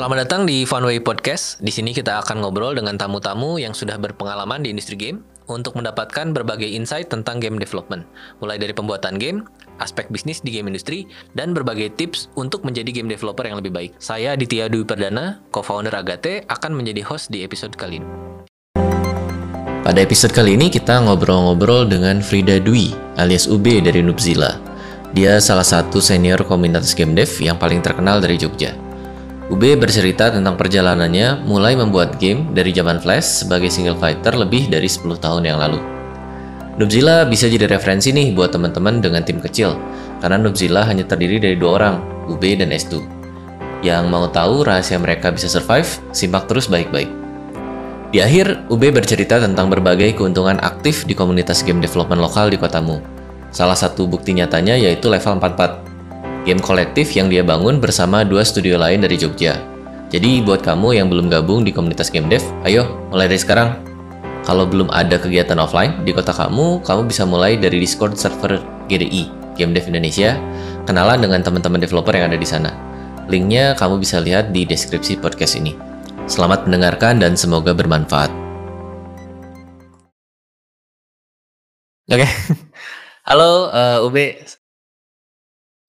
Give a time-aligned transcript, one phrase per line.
[0.00, 1.60] Selamat datang di Funway Podcast.
[1.60, 6.32] Di sini kita akan ngobrol dengan tamu-tamu yang sudah berpengalaman di industri game untuk mendapatkan
[6.32, 8.08] berbagai insight tentang game development,
[8.40, 9.44] mulai dari pembuatan game,
[9.76, 11.04] aspek bisnis di game industri,
[11.36, 13.92] dan berbagai tips untuk menjadi game developer yang lebih baik.
[14.00, 18.08] Saya Aditya Dwi Perdana, co-founder Agate, akan menjadi host di episode kali ini.
[19.84, 24.56] Pada episode kali ini kita ngobrol-ngobrol dengan Frida Dwi alias UB dari Nubzilla.
[25.12, 28.88] Dia salah satu senior komunitas game dev yang paling terkenal dari Jogja.
[29.50, 34.86] UB bercerita tentang perjalanannya mulai membuat game dari zaman Flash sebagai single fighter lebih dari
[34.86, 35.82] 10 tahun yang lalu.
[36.78, 39.74] Nubzilla bisa jadi referensi nih buat teman-teman dengan tim kecil,
[40.22, 41.96] karena Nubzilla hanya terdiri dari dua orang,
[42.30, 43.02] UB dan S2.
[43.82, 47.10] Yang mau tahu rahasia mereka bisa survive, simak terus baik-baik.
[48.14, 53.02] Di akhir, UB bercerita tentang berbagai keuntungan aktif di komunitas game development lokal di kotamu.
[53.50, 55.89] Salah satu bukti nyatanya yaitu level 44,
[56.44, 59.60] game kolektif yang dia bangun bersama dua studio lain dari Jogja.
[60.10, 63.78] Jadi buat kamu yang belum gabung di komunitas game dev, ayo mulai dari sekarang.
[64.42, 69.54] Kalau belum ada kegiatan offline di kota kamu, kamu bisa mulai dari Discord server GDI,
[69.54, 70.34] Game Dev Indonesia,
[70.88, 72.72] kenalan dengan teman-teman developer yang ada di sana.
[73.30, 75.76] Linknya kamu bisa lihat di deskripsi podcast ini.
[76.26, 78.32] Selamat mendengarkan dan semoga bermanfaat.
[82.10, 82.26] Oke,
[83.28, 84.42] halo uh, Ube,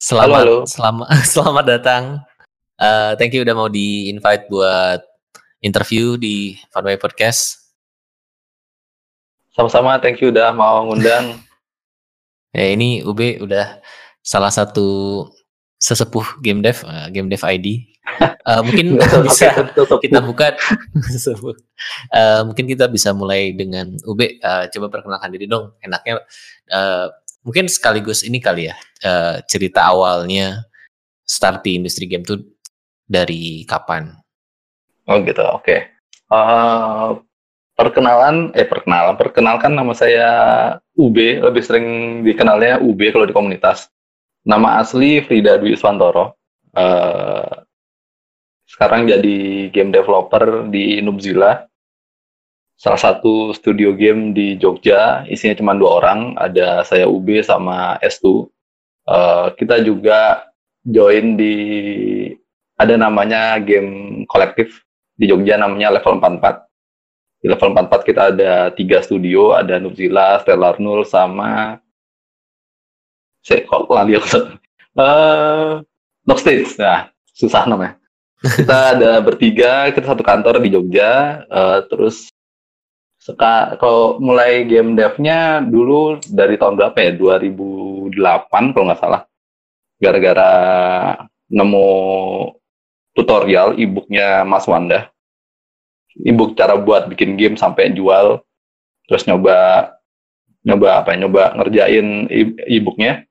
[0.01, 0.57] Selamat halo, halo.
[0.65, 1.07] selamat
[1.37, 2.03] selamat datang.
[2.73, 4.97] Uh, thank you udah mau di invite buat
[5.61, 7.69] interview di Funway Podcast.
[9.53, 11.37] Sama-sama, thank you udah mau ngundang.
[12.57, 13.77] ya ini UB udah
[14.25, 15.29] salah satu
[15.77, 17.85] sesepuh game dev, uh, game dev ID.
[18.01, 18.97] Uh, eh, mungkin
[19.29, 19.53] bisa
[20.01, 20.57] kita buka
[22.09, 26.25] uh, mungkin kita bisa mulai dengan UB uh, coba perkenalkan diri dong enaknya
[26.73, 28.75] uh, mungkin sekaligus ini kali ya
[29.05, 30.65] uh, cerita awalnya
[31.25, 32.41] start di industri game tuh
[33.07, 34.11] dari kapan?
[35.07, 35.63] Oh gitu, oke.
[35.63, 35.79] Okay.
[36.31, 37.09] Uh, eh,
[37.75, 40.29] perkenalan, eh perkenalan, perkenalkan nama saya
[40.95, 41.85] UB, lebih sering
[42.23, 43.91] dikenalnya UB kalau di komunitas.
[44.47, 46.37] Nama asli Frida Dwi Swantoro.
[46.71, 47.67] Uh,
[48.63, 51.67] sekarang jadi game developer di Nubzilla
[52.81, 58.25] salah satu studio game di Jogja, isinya cuma dua orang, ada saya UB sama S2.
[58.25, 58.41] Uh,
[59.05, 60.49] eh, kita juga
[60.81, 61.55] join di
[62.81, 64.81] ada namanya game kolektif
[65.13, 66.65] di Jogja namanya Level 44.
[67.45, 71.77] Di Level 44 kita ada tiga studio, ada Nubzilla, Stellar Null, sama
[73.45, 74.57] saya kok lali aku.
[74.97, 75.85] Uh,
[76.33, 78.01] Stage, nah susah namanya.
[78.41, 82.33] Kita ada bertiga, kita satu kantor di Jogja, uh, terus
[83.21, 87.11] Seka, kalau mulai game devnya dulu dari tahun berapa ya?
[87.13, 89.29] 2008 kalau nggak salah.
[90.01, 90.51] Gara-gara
[91.45, 91.89] nemu
[93.13, 95.13] tutorial e-booknya Mas Wanda.
[96.17, 98.41] E-book cara buat bikin game sampai jual.
[99.05, 99.93] Terus nyoba
[100.65, 101.21] nyoba apa ya?
[101.21, 102.25] Nyoba ngerjain
[102.65, 103.29] e-booknya.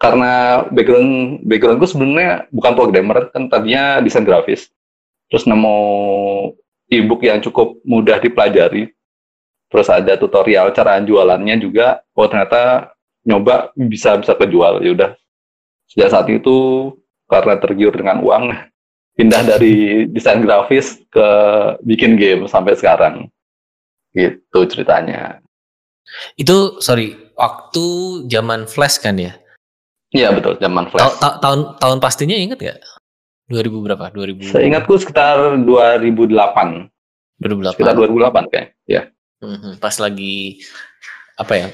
[0.00, 4.72] Karena background background sebenarnya bukan programmer kan tadinya desain grafis.
[5.28, 5.76] Terus nemu
[7.00, 8.90] e-book yang cukup mudah dipelajari.
[9.68, 12.02] Terus ada tutorial cara jualannya juga.
[12.14, 12.94] Oh ternyata
[13.26, 14.84] nyoba bisa bisa kejual.
[14.84, 15.10] Ya udah.
[15.90, 16.90] Sejak saat itu
[17.26, 18.54] karena tergiur dengan uang,
[19.18, 21.28] pindah dari desain grafis ke
[21.82, 23.26] bikin game sampai sekarang.
[24.14, 25.42] Gitu ceritanya.
[26.38, 27.86] Itu sorry, waktu
[28.30, 29.34] zaman Flash kan ya?
[30.14, 31.02] Iya betul, zaman Flash.
[31.02, 32.78] Ta ta tahun tahun pastinya inget gak?
[33.50, 34.04] 2000 berapa?
[34.12, 34.52] 2000.
[34.52, 36.88] Saya ingatku sekitar 2008.
[37.42, 37.76] 2008.
[37.76, 39.02] Sekitar 2008 kayak, ya.
[39.44, 40.64] Hmm, pas lagi
[41.36, 41.66] apa ya?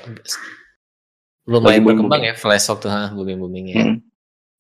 [1.46, 3.74] Lumayan berkembang ya Flash waktu ha, booming boomingnya.
[3.74, 3.84] Ya.
[3.86, 4.00] Hmm.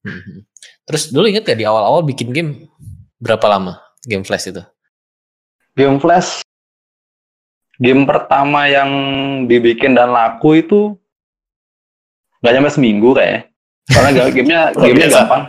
[0.06, 0.40] Hmm.
[0.86, 2.70] Terus dulu inget ya di awal-awal bikin game
[3.18, 4.62] berapa lama game Flash itu?
[5.74, 6.46] Game Flash
[7.80, 8.90] game pertama yang
[9.48, 11.00] dibikin dan laku itu
[12.44, 13.48] nggak nyampe seminggu kayak
[13.88, 15.44] karena gamenya gamenya gampang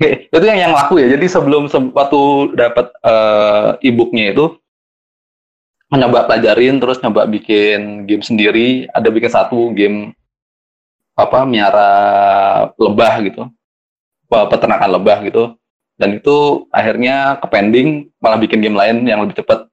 [0.32, 1.12] itu yang yang laku ya.
[1.12, 2.20] Jadi sebelum waktu
[2.56, 4.56] dapat uh, e-booknya itu
[5.92, 8.88] mencoba pelajarin terus nyoba bikin game sendiri.
[8.96, 10.16] Ada bikin satu game
[11.18, 11.92] apa miara
[12.80, 13.42] lebah gitu,
[14.30, 15.44] peternakan lebah gitu.
[16.00, 19.68] Dan itu akhirnya ke pending, malah bikin game lain yang lebih cepat.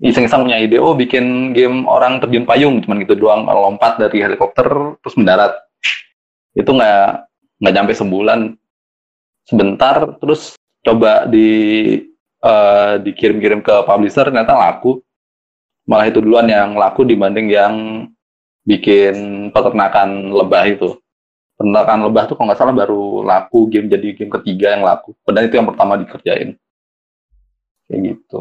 [0.00, 4.96] Iseng-iseng punya ide, oh bikin game orang terjun payung, cuman gitu doang, lompat dari helikopter
[5.04, 5.52] terus mendarat.
[6.56, 7.28] Itu nggak
[7.60, 8.56] nggak nyampe sebulan
[9.48, 11.48] sebentar terus coba di
[12.44, 15.00] uh, dikirim-kirim ke publisher ternyata laku
[15.88, 17.74] malah itu duluan yang laku dibanding yang
[18.68, 21.00] bikin peternakan lebah itu
[21.58, 25.10] penerangan lebah tuh kalau nggak salah baru laku game jadi game ketiga yang laku.
[25.26, 26.54] Padahal itu yang pertama dikerjain.
[27.90, 28.40] Kayak gitu.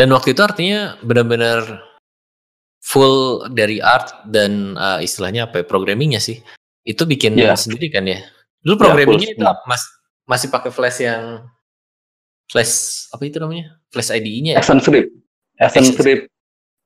[0.00, 1.84] Dan waktu itu artinya benar-benar
[2.80, 6.40] full dari art dan uh, istilahnya apa ya, programmingnya sih.
[6.80, 7.52] Itu bikin Iya.
[7.60, 8.24] sendiri kan ya?
[8.64, 9.62] Dulu Iya, programmingnya full itu apa?
[9.68, 9.84] Mas,
[10.30, 11.42] masih pakai flash yang
[12.46, 13.74] flash apa itu namanya?
[13.90, 14.58] Flash IDE-nya ya?
[14.62, 15.10] Action script.
[15.58, 16.22] Action Action script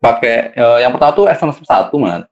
[0.01, 2.25] pakai eh, yang pertama tuh Action script satu man.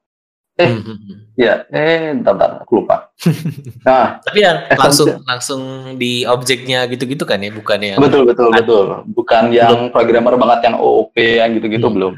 [0.55, 0.69] eh.
[0.69, 1.17] Hmm, hmm, hmm.
[1.35, 3.09] Ya, eh, bentar, bentar, aku lupa.
[3.89, 5.61] Nah, Tapi yang langsung langsung
[5.97, 8.85] di objeknya gitu-gitu kan ya, bukan yang betul, betul, Ad- betul.
[9.11, 11.97] Bukan yang programmer banget yang OOP yang gitu-gitu Hmm.
[11.97, 12.15] belum.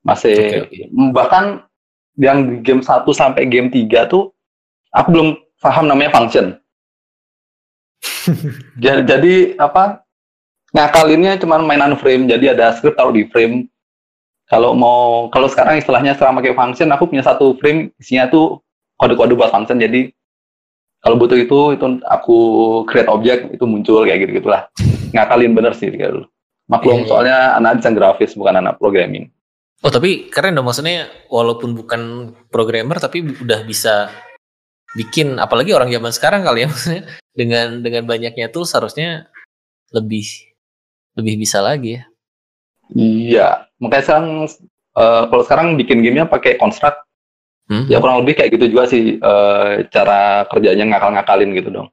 [0.00, 1.10] Masih Oke, oke.
[1.12, 1.44] bahkan
[2.16, 4.30] yang game 1 sampai game 3 tuh
[4.90, 5.28] aku belum
[5.58, 6.56] paham namanya function.
[8.82, 10.04] jadi, jadi apa?
[10.70, 13.66] Ngakalinnya cuma mainan frame jadi ada script taruh di frame.
[14.50, 18.58] Kalau mau kalau sekarang istilahnya sekarang pakai function aku punya satu frame isinya tuh
[18.98, 20.10] kode-kode buat function jadi
[21.00, 22.38] kalau butuh itu itu aku
[22.84, 24.68] create objek itu muncul kayak gitu gitulah
[25.14, 26.26] ngakalin bener sih kayak dulu.
[26.70, 27.08] Maklum Iya, iya.
[27.10, 29.26] soalnya anak desain grafis bukan anak programming.
[29.82, 34.12] Oh tapi keren dong maksudnya walaupun bukan programmer tapi udah bisa
[34.94, 39.30] bikin apalagi orang zaman sekarang kali ya maksudnya dengan dengan banyaknya tools harusnya
[39.94, 40.26] lebih
[41.18, 42.02] lebih bisa lagi ya.
[42.90, 43.48] iya
[43.78, 44.26] makanya sekarang
[44.98, 47.06] eh, kalau sekarang bikin gamenya pakai construct
[47.70, 47.86] Hmm.
[47.86, 51.86] ya kurang lebih kayak gitu juga sih eh, cara kerjanya ngakal-ngakalin gitu dong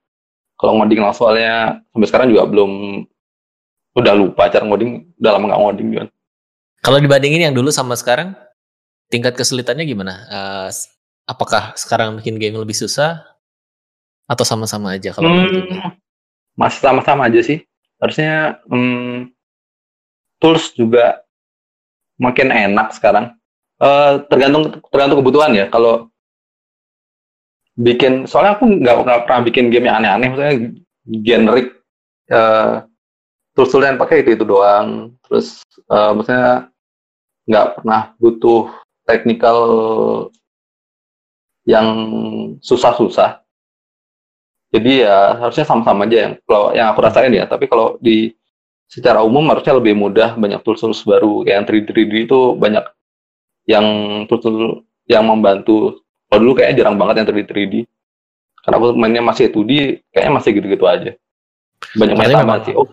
[0.57, 3.05] kalau ngoding lah soalnya sampai sekarang juga belum
[3.93, 6.03] udah lupa cara ngoding udah lama nggak ngoding juga
[6.81, 8.33] Kalau dibandingin yang dulu sama sekarang
[9.13, 10.13] tingkat kesulitannya gimana?
[10.73, 10.96] S-
[11.27, 13.27] apakah sekarang bikin game lebih susah?
[14.27, 15.27] Atau sama-sama aja kalau?
[15.27, 15.95] Hmm,
[16.55, 17.63] masih sama-sama aja sih.
[17.99, 19.31] Harusnya hmm,
[20.39, 21.21] tools juga
[22.17, 23.35] makin enak sekarang.
[23.77, 25.65] Eh, tergantung tergantung kebutuhan ya.
[25.69, 26.09] Kalau
[27.77, 30.27] bikin soalnya aku nggak nggak pernah bikin game yang aneh-aneh.
[30.33, 30.55] Maksudnya
[31.23, 31.67] generic
[32.27, 32.83] eh
[33.55, 35.15] tools tools yang pakai itu itu doang.
[35.23, 36.67] Terus eh, maksudnya
[37.47, 38.75] nggak pernah butuh
[39.07, 39.59] technical
[41.67, 41.87] yang
[42.63, 43.43] susah-susah.
[44.71, 47.43] Jadi ya harusnya sama-sama aja yang kalau yang aku rasain ya.
[47.43, 48.31] Tapi kalau di
[48.87, 51.43] secara umum harusnya lebih mudah banyak tools-tools baru.
[51.43, 52.85] Kayak yang 3D 3D itu banyak
[53.67, 53.85] yang
[54.31, 54.47] tools
[55.11, 56.03] yang membantu.
[56.27, 57.75] Kalau dulu kayaknya jarang banget yang 3D 3D
[58.67, 61.11] karena aku mainnya masih 2D kayaknya masih gitu-gitu aja.
[61.95, 62.75] Banyak main sama memang sih.
[62.75, 62.91] Oh.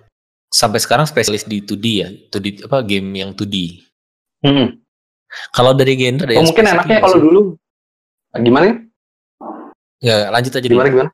[0.55, 3.83] Sampai sekarang spesialis di 2D ya, 2D apa game yang 2D.
[4.47, 4.79] hmm.
[5.51, 7.41] Kalau dari genre ada Oh, yang mungkin enaknya kalau dulu
[8.37, 8.75] gimana ya?
[10.01, 10.95] Ya, lanjut aja gimana dulu.
[11.01, 11.11] gimana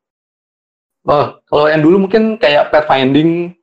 [1.02, 3.56] oh kalau yang dulu mungkin kayak pathfinding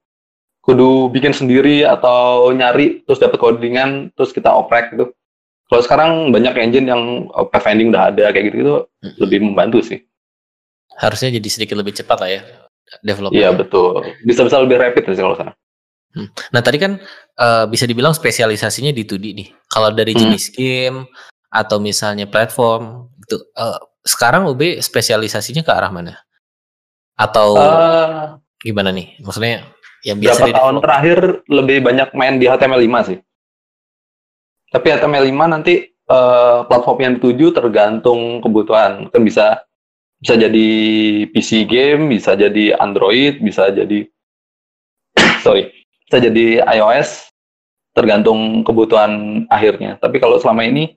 [0.60, 5.14] kudu bikin sendiri atau nyari terus dapat codingan terus kita oprek gitu
[5.68, 9.14] kalau sekarang banyak engine yang oh, pathfinding udah ada kayak gitu Hmm.
[9.18, 10.02] lebih membantu sih
[10.98, 12.42] Harusnya jadi sedikit lebih cepat lah ya
[13.00, 13.38] development.
[13.38, 15.56] iya betul bisa bisa lebih rapid sih kalau sekarang
[16.50, 16.98] Nah tadi kan
[17.38, 19.54] eh, bisa dibilang spesialisasinya di 2D nih.
[19.70, 20.22] Kalau dari Hmm.
[20.26, 21.06] jenis game
[21.48, 26.16] atau misalnya platform itu eh, sekarang UB spesialisasinya ke arah mana?
[27.20, 29.20] Atau Eh, gimana nih?
[29.20, 29.68] Maksudnya
[30.08, 31.20] yang biasa berapa tahun terakhir
[31.52, 33.18] lebih banyak main di HTML5 sih.
[34.72, 39.12] Tapi HTML5 nanti eh, platform yang dituju tergantung kebutuhan.
[39.12, 39.68] Kan bisa
[40.18, 40.70] bisa jadi
[41.30, 44.08] PC game, bisa jadi Android, bisa jadi
[45.46, 45.70] sorry,
[46.08, 47.30] bisa jadi iOS
[47.94, 49.98] tergantung kebutuhan akhirnya.
[49.98, 50.97] Tapi kalau selama ini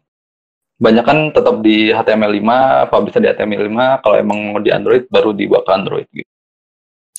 [0.81, 2.49] banyak kan tetap di HTML5,
[2.89, 6.27] apa bisa di HTML5, kalau emang mau di Android baru dibawa ke Android gitu.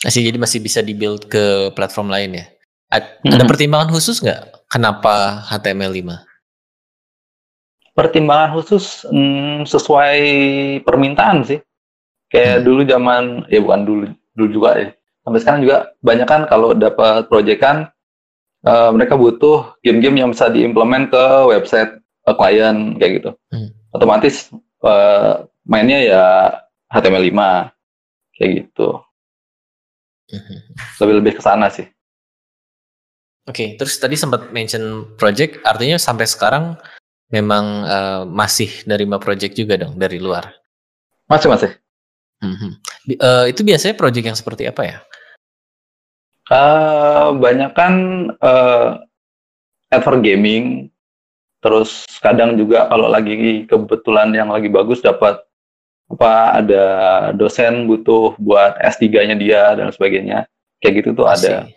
[0.01, 2.46] masih jadi masih bisa dibuild ke platform lain ya?
[2.89, 3.51] Ad- Ada Mhm.
[3.53, 4.65] pertimbangan khusus nggak?
[4.65, 6.25] Kenapa HTML5?
[7.91, 10.18] pertimbangan khusus hmm, sesuai
[10.82, 11.62] permintaan sih.
[12.34, 12.65] Kayak Hmm.
[12.65, 14.03] dulu zaman ya bukan dulu
[14.34, 14.89] dulu juga ya.
[15.22, 17.94] Sampai sekarang juga banyak kan kalau dapat proyekan
[18.62, 23.30] eh, mereka butuh game-game yang bisa diimplement ke website eh, klien kayak gitu.
[23.50, 23.70] Hmm.
[23.92, 24.50] Otomatis
[24.84, 25.34] eh,
[25.66, 26.24] mainnya ya
[26.92, 27.40] HTML5
[28.36, 29.00] kayak gitu.
[30.32, 30.58] Mhm.
[31.04, 31.88] Lebih lebih ke sana sih.
[33.50, 36.78] Oke, terus tadi sempat mention project, artinya sampai sekarang
[37.34, 40.51] memang eh, masih nerima project juga dong dari luar.
[41.28, 41.72] Masih masih.
[42.42, 42.70] Mhm.
[43.08, 44.98] Bi- eh, itu biasanya project yang seperti apa ya?
[46.51, 47.94] Eh, banyak kan
[49.92, 50.92] advert gaming,
[51.62, 55.39] terus kadang juga kalau lagi kebetulan yang lagi bagus dapat
[56.12, 56.86] apa ada
[57.32, 60.44] dosen butuh buat S3-nya dia dan sebagainya.
[60.84, 61.70] Kayak gitu tuh ada.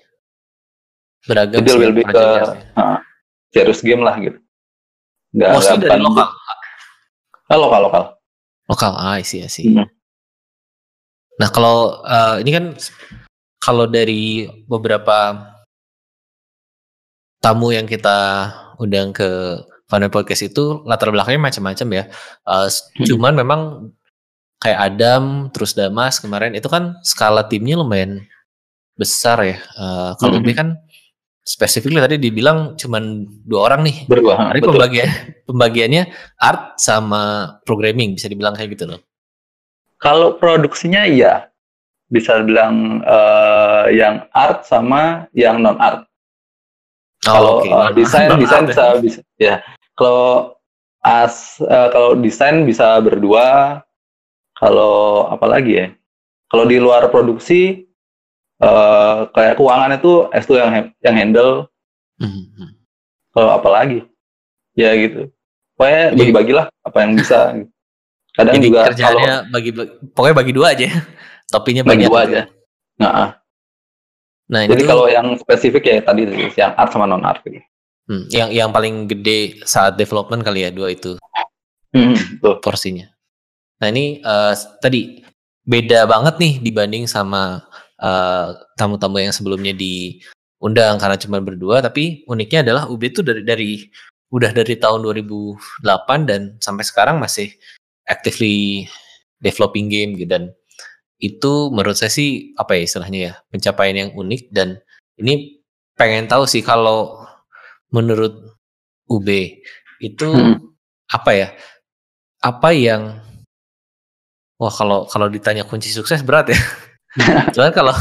[1.25, 2.25] Beragam Jadi sih lebih, lebih ke
[3.55, 4.39] serious game lah gitu.
[5.35, 6.29] Nggak, Mostly dari lokal.
[7.45, 8.05] Ah, lokal lokal.
[8.67, 9.45] Lokal, ah, I see.
[9.45, 9.87] Hmm.
[11.37, 12.65] Nah kalau uh, ini kan
[13.61, 15.51] kalau dari beberapa
[17.43, 18.51] tamu yang kita
[18.81, 22.05] undang ke Final Podcast itu latar belakangnya macam-macam ya.
[22.49, 23.07] Uh, hmm.
[23.09, 23.61] Cuman memang
[24.63, 28.25] kayak Adam terus Damas kemarin itu kan skala timnya lumayan
[28.97, 29.59] besar ya.
[29.77, 30.57] Uh, kalau hmm.
[30.57, 30.69] kan
[31.45, 33.97] spesifiknya tadi dibilang cuman dua orang nih.
[34.09, 34.51] Berdua.
[34.57, 35.09] Tapi pembagian
[35.49, 36.03] pembagiannya
[36.41, 39.01] art sama programming bisa dibilang kayak gitu loh.
[40.01, 41.49] Kalau produksinya iya
[42.09, 46.09] bisa bilang uh, yang art sama yang non art.
[47.29, 47.73] Oh, kalau okay.
[47.73, 49.65] uh, desain desain bisa bisa ya.
[49.97, 50.57] Kalau
[51.05, 53.81] as uh, kalau desain bisa berdua.
[54.55, 55.87] Kalau apa lagi ya?
[56.47, 57.85] Kalau di luar produksi
[58.63, 60.71] uh, kayak keuangan itu S2 yang
[61.03, 61.53] yang handle.
[62.23, 62.69] Mm-hmm.
[63.35, 64.07] Kalau apa lagi?
[64.79, 65.35] Ya gitu.
[65.75, 67.39] Pokoknya bagi-bagilah apa yang bisa.
[68.35, 69.71] Kadang Jadi juga kerjaannya kalau, bagi
[70.15, 70.87] pokoknya bagi dua aja.
[71.55, 72.41] Topinya bagi dua aja.
[72.99, 73.35] Nah,
[74.45, 77.61] nah jadi itu, kalau yang spesifik ya tadi yang art sama non art gitu.
[78.05, 81.17] Hmm, yang yang paling gede saat development kali ya dua itu.
[81.97, 82.61] Hmm, tuh.
[82.61, 83.09] Porsinya.
[83.81, 84.53] Nah ini uh,
[84.85, 85.25] tadi
[85.65, 87.65] beda banget nih dibanding sama
[87.97, 93.71] eh, tamu-tamu yang sebelumnya diundang karena cuma berdua tapi uniknya adalah UB itu dari dari
[94.29, 97.49] udah dari tahun 2008 dan sampai sekarang masih
[98.05, 98.85] actively
[99.41, 100.53] developing game gitu dan
[101.25, 104.77] itu menurut saya sih apa ya istilahnya ya pencapaian yang unik dan
[105.17, 105.65] ini
[105.97, 107.25] pengen tahu sih kalau
[107.89, 108.55] menurut
[109.09, 109.29] UB
[110.05, 110.61] itu hmm.
[111.09, 111.49] apa ya
[112.45, 113.25] apa yang
[114.61, 116.61] wah kalau kalau ditanya kunci sukses berat ya
[117.55, 117.95] Cuman kalau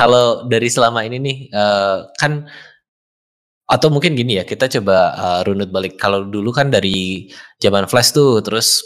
[0.00, 2.48] kalau dari selama ini nih uh, kan
[3.68, 7.28] atau mungkin gini ya kita coba uh, runut balik kalau dulu kan dari
[7.60, 8.80] zaman flash tuh terus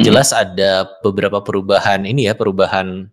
[0.00, 0.06] hmm.
[0.08, 3.12] jelas ada beberapa perubahan ini ya perubahan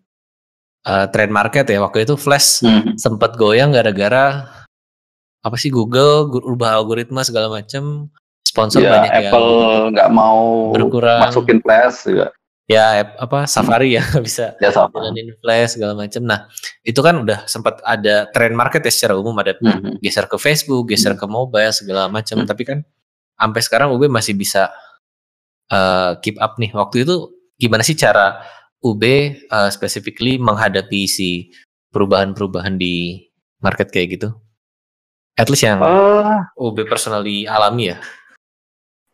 [0.88, 2.96] uh, trend market ya waktu itu flash hmm.
[2.96, 4.48] sempat goyang gara-gara
[5.44, 8.10] apa sih Google ubah algoritma segala macam
[8.42, 9.52] sponsor ya, banyak Apple
[9.94, 12.32] nggak mau berkurang masukin flash juga
[12.68, 16.22] ya apa Safari ya bisa ya, jalanin Flash segala macam.
[16.28, 16.52] Nah
[16.84, 20.04] itu kan udah sempat ada trend market ya secara umum ada mm-hmm.
[20.04, 21.32] geser ke Facebook, geser mm-hmm.
[21.32, 22.44] ke mobile segala macam.
[22.44, 22.52] Mm-hmm.
[22.52, 22.78] Tapi kan
[23.40, 24.68] sampai sekarang UB masih bisa
[25.72, 26.72] uh, keep up nih.
[26.74, 28.44] Waktu itu gimana sih cara
[28.84, 29.04] UB
[29.50, 31.52] uh, specifically menghadapi si
[31.92, 33.26] perubahan-perubahan di
[33.64, 34.30] market kayak gitu?
[35.38, 37.98] At least yang uh, UB personally alami ya.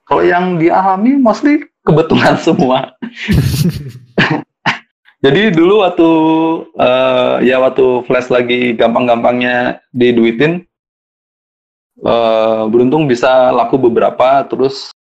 [0.07, 2.91] Kalau yang dialami mostly kebetulan semua.
[5.23, 6.09] Jadi dulu waktu
[6.75, 10.67] uh, ya waktu flash lagi gampang-gampangnya diduitin,
[12.03, 14.91] uh, beruntung bisa laku beberapa, terus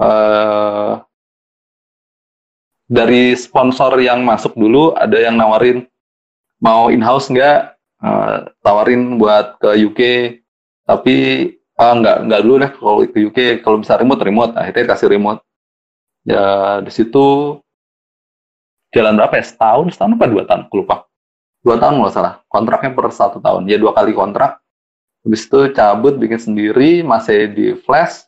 [0.00, 1.04] uh,
[2.90, 5.86] dari sponsor yang masuk dulu ada yang nawarin
[6.58, 10.00] mau in-house nggak, uh, tawarin buat ke UK,
[10.84, 11.16] tapi
[11.78, 15.40] uh, nggak nggak dulu deh kalau ke UK, kalau bisa remote remote, akhirnya kasih remote.
[16.28, 17.56] Ya di situ
[18.92, 19.44] jalan berapa ya?
[19.46, 20.68] Setahun setahun apa dua tahun?
[20.68, 21.08] Aku lupa.
[21.64, 22.34] Dua tahun nggak salah.
[22.44, 23.64] Kontraknya per satu tahun.
[23.68, 24.60] Ya dua kali kontrak.
[25.24, 28.24] Habis itu cabut bikin sendiri masih di flash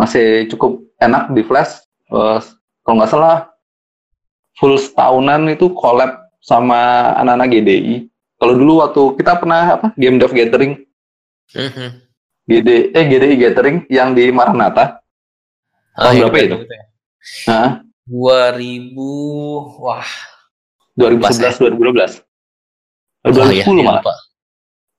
[0.00, 2.40] masih cukup enak di flash uh,
[2.80, 3.52] kalau nggak salah
[4.56, 8.08] full setahunan itu collab sama anak-anak GDI
[8.40, 10.88] kalau dulu waktu kita pernah apa game dev gathering
[11.52, 11.88] mm -hmm.
[12.48, 15.04] GD eh GDI gathering yang di Maranatha
[16.00, 16.56] tahun oh, berapa itu?
[16.64, 16.82] Ya?
[17.52, 17.70] Hah?
[18.08, 18.96] 2000
[19.84, 20.10] wah
[20.96, 22.24] 2011 2012
[23.28, 24.16] 2010 ya, malah Pak.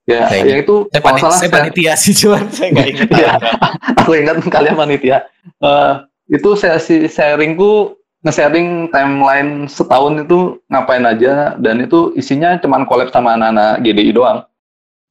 [0.10, 0.50] Ya, Kayaknya.
[0.50, 3.10] yang itu saya, panit, salah, saya panitia sih cuman saya nggak ingat.
[3.22, 3.32] ya,
[4.02, 5.18] aku ingat kalian panitia.
[5.62, 7.94] Uh, itu saya si sharingku
[8.26, 14.40] nge-sharing timeline setahun itu ngapain aja dan itu isinya cuman collab sama anak-anak GDI doang.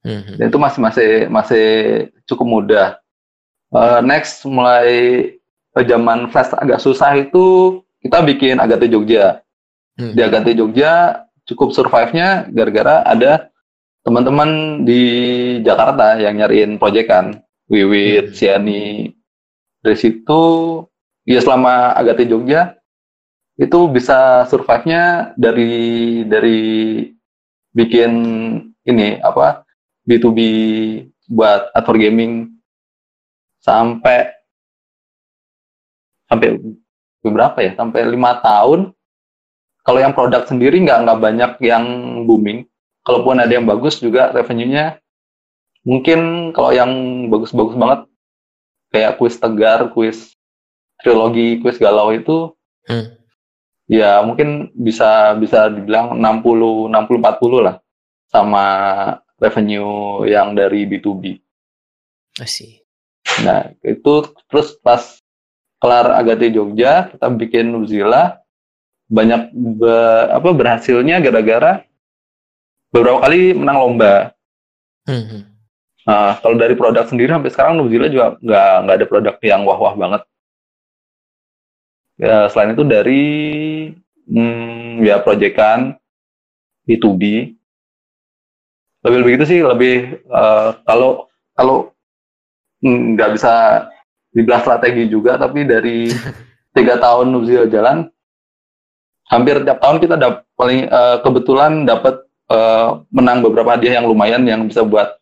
[0.03, 0.35] Mm-hmm.
[0.39, 1.67] Dan itu masih masih masih
[2.27, 2.89] cukup mudah.
[3.71, 5.31] Uh, next mulai
[5.87, 9.39] zaman flash agak susah itu kita bikin Agate Jogja.
[9.95, 10.11] Hmm.
[10.11, 13.50] Di Agate Jogja cukup survive-nya gara-gara ada
[14.01, 15.03] teman-teman di
[15.61, 17.41] Jakarta yang nyariin proyekan.
[17.71, 18.35] Wiwit, hmm.
[18.35, 18.85] Siani.
[19.81, 20.43] Dari situ,
[21.25, 22.77] ya selama Agate Jogja,
[23.57, 26.61] itu bisa survive-nya dari dari
[27.71, 28.11] bikin
[28.83, 29.63] ini apa
[30.05, 30.39] B2B
[31.31, 32.51] buat advert gaming
[33.63, 34.33] sampai
[36.27, 36.57] sampai
[37.21, 38.91] berapa ya sampai lima tahun
[39.85, 41.85] kalau yang produk sendiri nggak nggak banyak yang
[42.25, 42.65] booming
[43.05, 45.01] kalaupun ada yang bagus juga revenue-nya
[45.81, 46.91] mungkin kalau yang
[47.33, 47.99] bagus-bagus banget
[48.93, 50.37] kayak kuis tegar kuis
[51.01, 52.53] trilogi kuis galau itu
[52.85, 53.17] hmm.
[53.89, 57.75] ya mungkin bisa bisa dibilang 60 60 40 lah
[58.29, 58.65] sama
[59.41, 61.41] revenue yang dari B2B.
[62.39, 62.79] I see.
[63.41, 65.01] Nah, itu terus pas
[65.81, 68.37] kelar Agate Jogja, kita bikin Nuzila
[69.11, 69.95] banyak be,
[70.31, 71.83] apa berhasilnya gara-gara
[72.91, 74.35] beberapa kali menang lomba.
[75.07, 75.39] Mhm.
[76.01, 79.95] Nah, kalau dari produk sendiri sampai sekarang Nuzila juga nggak nggak ada produk yang wah-wah
[79.95, 80.21] banget.
[82.21, 83.23] Ya, selain itu dari
[84.29, 85.97] hmm, ya proyekan
[86.85, 87.55] B2B
[89.01, 91.25] lebih lebih itu sih lebih eh, kalau
[91.57, 91.89] kalau
[92.85, 93.53] hmm, nggak bisa
[94.29, 96.09] dibilang strategi juga tapi dari
[96.77, 98.05] tiga tahun Nuzila jalan
[99.33, 102.21] hampir tiap tahun kita dapat paling eh, kebetulan dapat
[102.51, 105.15] eh, menang beberapa hadiah yang lumayan yang bisa buat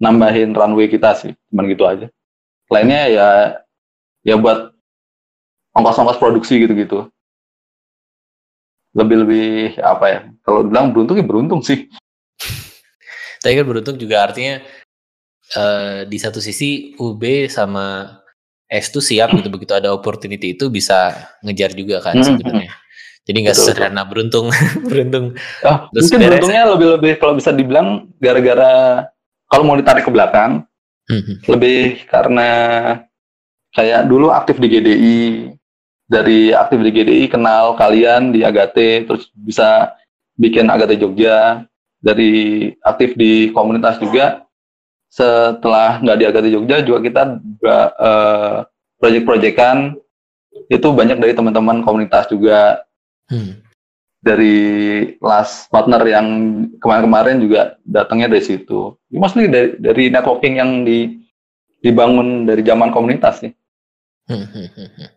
[0.00, 2.06] nambahin runway kita sih cuman gitu aja.
[2.70, 3.28] Lainnya ya
[4.24, 4.72] ya buat
[5.74, 7.08] ongkos-ongkos produksi gitu-gitu.
[8.96, 11.88] Lebih-lebih apa ya kalau bilang beruntung ya beruntung sih.
[13.42, 14.60] Tapi kan beruntung juga artinya
[15.56, 18.18] eh, di satu sisi UB sama
[18.70, 22.70] S tuh siap gitu begitu ada opportunity itu bisa ngejar juga kan Hmm, sebenarnya.
[23.30, 24.50] Jadi nggak sederhana beruntung,
[24.90, 25.38] beruntung.
[25.62, 26.26] Terus mungkin beres.
[26.34, 29.06] beruntungnya lebih-lebih kalau bisa dibilang gara-gara
[29.46, 30.66] kalau mau ditarik ke belakang
[31.06, 31.42] Mhm.
[31.48, 32.48] lebih karena
[33.70, 35.20] kayak dulu aktif di GDI
[36.04, 39.90] dari aktif di GDI kenal kalian di Agate terus bisa
[40.34, 41.66] bikin Agate Jogja
[41.98, 42.30] dari
[42.80, 44.46] aktif di komunitas juga
[45.08, 47.22] setelah nggak di Agate Jogja juga kita
[47.58, 48.56] ba- eh,
[48.96, 49.98] proyek-proyekan
[50.68, 52.86] itu banyak dari teman-teman komunitas juga
[53.30, 53.62] Hmm.
[54.20, 54.58] dari
[55.24, 56.26] last partner yang
[56.76, 58.98] kemarin-kemarin juga datangnya dari situ.
[59.14, 61.24] Mostly dari, dari networking yang di,
[61.80, 63.52] dibangun dari zaman komunitas sih.
[64.28, 65.08] Hmm, hmm, hmm, hmm.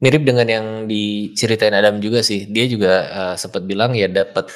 [0.00, 2.48] Mirip dengan yang diceritain Adam juga sih.
[2.48, 4.48] Dia juga eh, sempat bilang ya dapat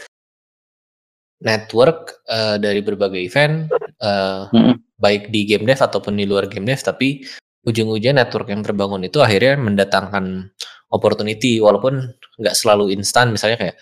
[1.44, 3.68] network eh, dari berbagai event,
[4.00, 4.74] eh, Mm-mm.
[4.96, 6.80] baik di game dev ataupun di luar game dev.
[6.80, 7.22] Tapi
[7.68, 10.48] ujung-ujungnya network yang terbangun itu akhirnya mendatangkan
[10.88, 13.33] opportunity, walaupun nggak selalu instan.
[13.33, 13.77] Misalnya kayak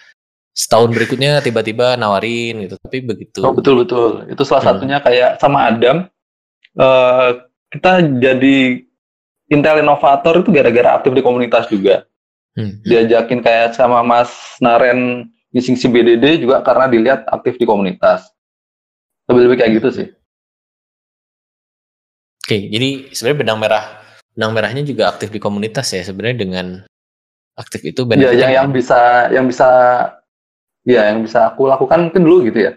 [0.57, 2.75] setahun berikutnya tiba-tiba nawarin gitu.
[2.81, 3.41] Tapi begitu.
[3.45, 4.25] Oh betul betul.
[4.27, 4.71] Itu salah Hmm.
[4.81, 6.09] satunya kayak sama Adam.
[6.77, 7.29] eh,
[7.73, 8.85] kita jadi
[9.49, 12.05] Intel Innovator itu gara-gara aktif di komunitas juga.
[12.53, 12.85] Hmm.
[12.85, 14.29] Diajakin kayak sama Mas
[14.61, 15.25] Naren
[15.57, 18.29] ngisi si BDD juga karena dilihat aktif di komunitas.
[19.25, 20.09] Lebih-lebih kayak gitu sih.
[22.45, 23.85] Oke, jadi sebenarnya benang merah
[24.37, 26.67] benang merahnya juga aktif di komunitas ya sebenarnya dengan
[27.57, 29.01] aktif itu Ya, benefitnya yang, yang bisa
[29.33, 29.69] yang bisa
[30.87, 32.73] ya yang bisa aku lakukan mungkin dulu gitu ya.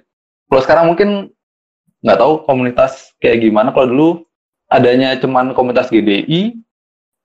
[0.50, 1.30] Kalau sekarang mungkin
[2.02, 3.76] nggak tahu komunitas kayak gimana.
[3.76, 4.10] Kalau dulu
[4.72, 6.58] adanya cuman komunitas GDI,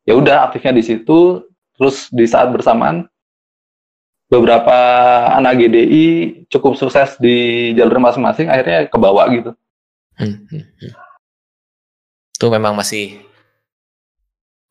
[0.05, 1.47] ya udah aktifnya di situ.
[1.75, 3.11] Terus di saat bersamaan
[4.31, 4.79] beberapa
[5.35, 6.07] anak GDI
[6.47, 9.51] cukup sukses di jalur masing-masing, akhirnya ke bawah gitu.
[10.14, 10.93] Hmm, hmm, hmm.
[12.35, 13.27] Itu memang masih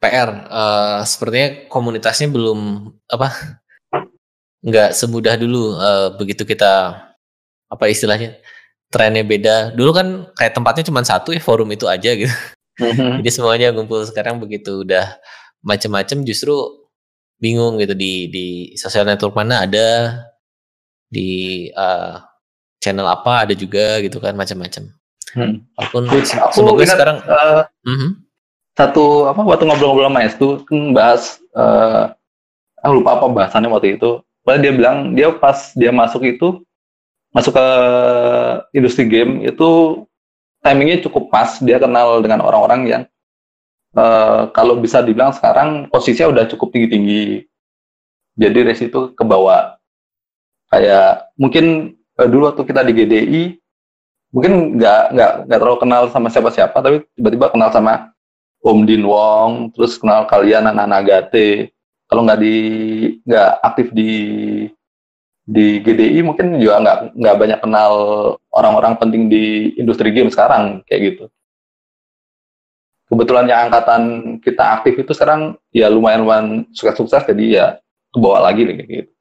[0.04, 0.30] PR.
[0.52, 2.60] Eh, sepertinya komunitasnya belum
[3.08, 3.32] apa
[4.64, 7.00] nggak semudah dulu eh, begitu kita
[7.72, 8.36] apa istilahnya
[8.92, 9.56] trennya beda.
[9.74, 12.32] Dulu kan kayak tempatnya cuma satu ya forum itu aja gitu.
[13.22, 15.18] Jadi semuanya ngumpul sekarang begitu udah
[15.62, 16.54] macem-macem justru
[17.38, 19.88] bingung gitu di di sosial network mana ada
[21.08, 21.30] di
[21.70, 22.16] eh,
[22.82, 24.90] channel apa ada juga gitu kan macam-macam.
[25.34, 25.66] Hmm.
[25.78, 28.10] Walaupun se- Aku semoga ingat, sekarang eh, Mhm.
[28.74, 32.04] Satu apa waktu ngobrol-ngobrol sama Estu kan bahas eh
[32.82, 34.22] aku lupa apa bahasannya waktu itu.
[34.44, 36.66] Padahal dia bilang dia pas dia masuk itu
[37.32, 37.68] masuk ke
[38.76, 40.04] industri game itu
[40.66, 41.62] timingnya cukup pas.
[41.62, 43.04] Dia kenal dengan orang-orang yang
[43.94, 47.46] eh kalau bisa dibilang sekarang posisinya udah cukup tinggi-tinggi.
[48.34, 49.78] Jadi dari situ ke bawah.
[50.74, 53.44] Kayak mungkin eh, dulu waktu kita di GDI
[54.34, 58.13] mungkin nggak nggak nggak terlalu kenal sama siapa-siapa tapi tiba-tiba kenal sama
[58.64, 61.76] Om Din Wong, terus kenal kalian anak-anak Agate.
[62.08, 62.56] Kalau nggak di
[63.28, 64.12] nggak aktif di
[65.44, 67.92] di GDI mungkin juga nggak nggak banyak kenal
[68.56, 71.26] orang-orang penting di industri game sekarang kayak gitu.
[73.12, 74.04] Kebetulan yang angkatan
[74.40, 77.66] kita aktif itu sekarang ya lumayan lumayan sukses-sukses jadi ya
[78.16, 79.12] ke bawah lagi kayak gitu.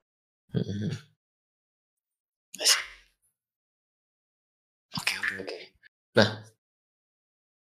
[4.94, 5.58] Oke oke oke.
[6.14, 6.28] Nah,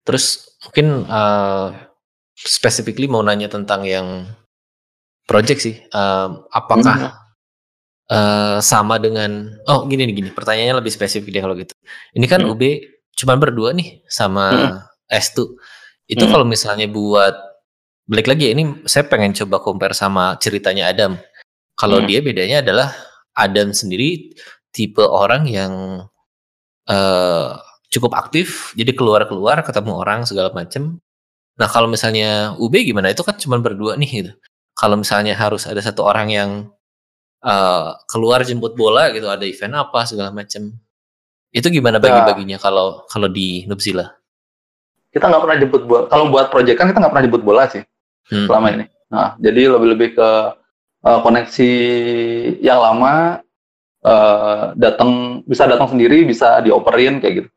[0.05, 0.44] terus
[0.75, 1.67] mungkin eh
[2.35, 4.27] specifically mau nanya tentang yang
[5.23, 5.79] project sih.
[5.79, 7.15] Eh, apakah
[8.11, 11.71] eh, sama dengan oh gini nih gini pertanyaannya lebih spesifik deh kalau gitu.
[12.19, 12.51] Ini kan Hmm.
[12.51, 12.63] UB
[13.15, 14.77] cuma berdua nih sama Hmm.
[15.15, 15.47] S2.
[16.11, 16.33] Itu Hmm.
[16.35, 17.39] kalau misalnya buat
[18.11, 21.15] balik lagi ini saya pengen coba compare sama ceritanya Adam.
[21.79, 22.09] Kalau hmm.
[22.11, 22.91] dia bedanya adalah
[23.39, 24.35] Adam sendiri
[24.75, 26.03] tipe orang yang
[26.91, 27.49] uh,
[27.95, 30.99] cukup aktif, jadi keluar-keluar ketemu orang segala macem.
[31.55, 33.15] Nah kalau misalnya UB gimana?
[33.15, 34.33] Itu kan cuma berdua nih gitu.
[34.75, 36.51] Kalau misalnya harus ada satu orang yang
[37.47, 40.75] uh, keluar jemput bola gitu, ada event apa segala macem.
[41.55, 42.11] Itu gimana ya.
[42.11, 44.11] bagi-baginya kalau kalau di Nubzilla?
[45.15, 46.03] Kita nggak pernah jemput bola.
[46.11, 47.87] Kalau buat proyek kan kita nggak pernah jemput bola sih
[48.35, 48.51] hmm.
[48.51, 48.87] selama ini.
[49.15, 50.31] Nah, jadi lebih-lebih ke
[51.07, 51.73] uh, koneksi
[52.59, 53.39] yang lama
[54.03, 57.49] uh, datang bisa datang sendiri, bisa dioperin kayak gitu.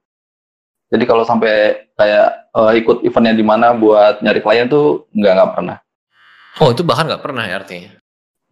[0.88, 5.52] Jadi kalau sampai kayak uh, ikut eventnya di mana buat nyari klien tuh nggak nggak
[5.56, 5.78] pernah.
[6.63, 7.91] Oh itu bahkan nggak pernah ya artinya?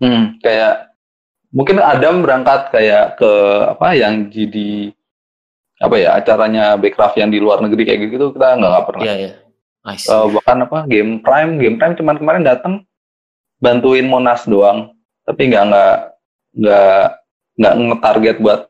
[0.03, 0.91] Hmm, kayak
[1.55, 3.31] mungkin Adam berangkat kayak ke
[3.71, 4.91] apa yang jadi
[5.79, 9.03] apa ya acaranya Backcraft yang di luar negeri kayak gitu kita nggak nggak pernah.
[9.03, 9.31] Iya yeah, iya.
[9.31, 9.45] Yeah
[9.85, 12.73] uh, bahkan apa game prime game prime cuman kemarin datang
[13.61, 14.93] bantuin monas doang
[15.23, 15.95] tapi nggak nggak
[16.57, 17.03] nggak
[17.55, 18.61] nggak ngetarget buat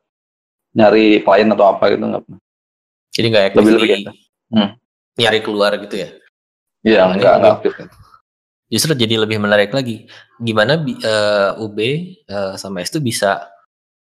[0.75, 2.23] nyari klien atau apa gitu nggak
[3.15, 4.11] jadi nggak lebih lebih gitu.
[4.51, 4.69] hmm.
[5.15, 6.09] nyari keluar gitu ya
[6.83, 7.71] iya nah, nggak aktif
[8.67, 10.11] justru jadi lebih menarik lagi
[10.43, 11.87] gimana uh, eh, UB uh,
[12.27, 13.47] eh, sama S itu bisa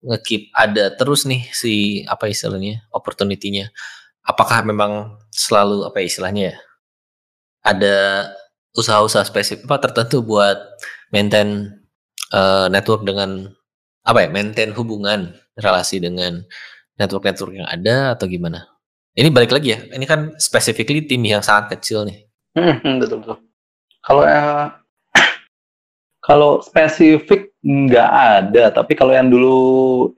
[0.01, 3.69] ngekip ada terus nih si apa istilahnya opportunity-nya
[4.25, 6.55] apakah memang selalu apa istilahnya ya
[7.65, 7.95] ada
[8.77, 10.57] usaha-usaha spesifik apa tertentu buat
[11.09, 11.73] maintain
[12.33, 13.49] uh, network dengan
[14.05, 16.45] apa ya maintain hubungan relasi dengan
[16.99, 18.74] network-network yang ada atau gimana?
[19.15, 22.27] Ini balik lagi ya, ini kan specifically tim yang sangat kecil nih.
[22.51, 23.37] Hmm, hmm betul betul.
[24.03, 24.67] Kalau uh,
[26.27, 29.55] kalau spesifik nggak ada, tapi kalau yang dulu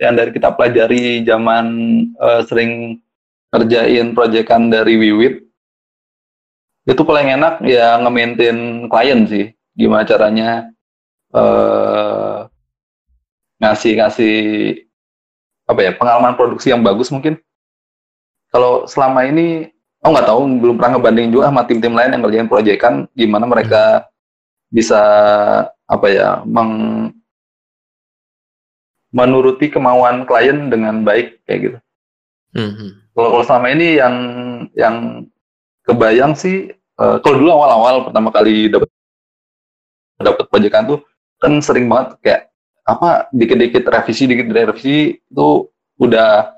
[0.02, 1.66] yang dari kita pelajari zaman
[2.18, 2.98] uh, sering
[3.54, 5.48] kerjain proyekan dari Wiwit
[6.88, 10.72] itu paling enak ya nge-maintain klien sih gimana caranya
[11.36, 12.48] uh,
[13.60, 14.36] ngasih ngasih
[15.68, 17.36] apa ya pengalaman produksi yang bagus mungkin
[18.58, 19.70] kalau selama ini
[20.02, 24.10] oh nggak tahu belum pernah ngebanding juga sama tim-tim lain yang ngerjain proyekan gimana mereka
[24.74, 24.98] bisa
[25.86, 27.14] apa ya meng
[29.14, 31.78] menuruti kemauan klien dengan baik kayak gitu.
[32.58, 32.90] Mm -hmm.
[33.14, 34.16] Kalau kalau selama ini yang
[34.74, 34.96] yang
[35.86, 38.90] kebayang sih uh, kalau dulu awal-awal pertama kali dapat
[40.18, 41.00] dapat pajakan tuh
[41.38, 42.42] kan sering banget kayak
[42.90, 45.48] apa dikit-dikit revisi dikit revisi itu
[46.02, 46.57] udah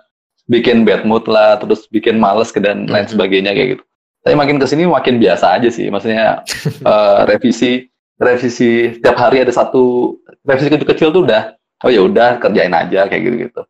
[0.50, 3.14] bikin bad mood lah terus bikin males ke dan lain mhm.
[3.14, 3.84] sebagainya kayak gitu.
[4.20, 6.44] Tapi makin ke sini makin biasa aja sih maksudnya
[6.84, 7.88] uh, revisi
[8.20, 11.56] revisi setiap hari ada satu revisi kecil-kecil tuh udah
[11.88, 13.62] oh ya udah kerjain aja kayak gitu gitu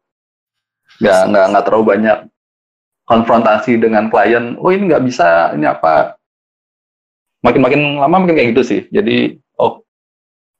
[1.05, 2.17] nggak nggak nggak terlalu banyak
[3.09, 6.13] konfrontasi dengan klien oh ini nggak bisa ini apa?
[7.41, 8.81] Makin makin lama makin kayak gitu sih.
[8.93, 9.81] Jadi oh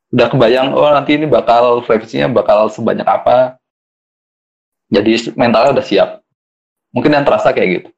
[0.09, 3.58] udah kebayang oh nanti ini bakal revisinya bakal sebanyak apa
[4.89, 6.09] jadi mentalnya udah siap
[6.93, 7.89] mungkin yang terasa kayak gitu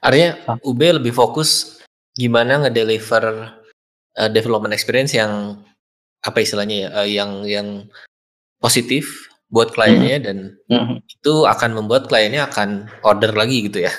[0.00, 1.80] artinya UB lebih fokus
[2.16, 3.54] gimana ngedeliver
[4.16, 5.60] uh, development experience yang
[6.24, 7.68] apa istilahnya ya uh, yang yang
[8.58, 10.26] positif buat kliennya mm -hmm.
[10.26, 10.36] dan
[10.72, 10.96] mm -hmm.
[11.04, 13.92] itu akan membuat kliennya akan order lagi gitu ya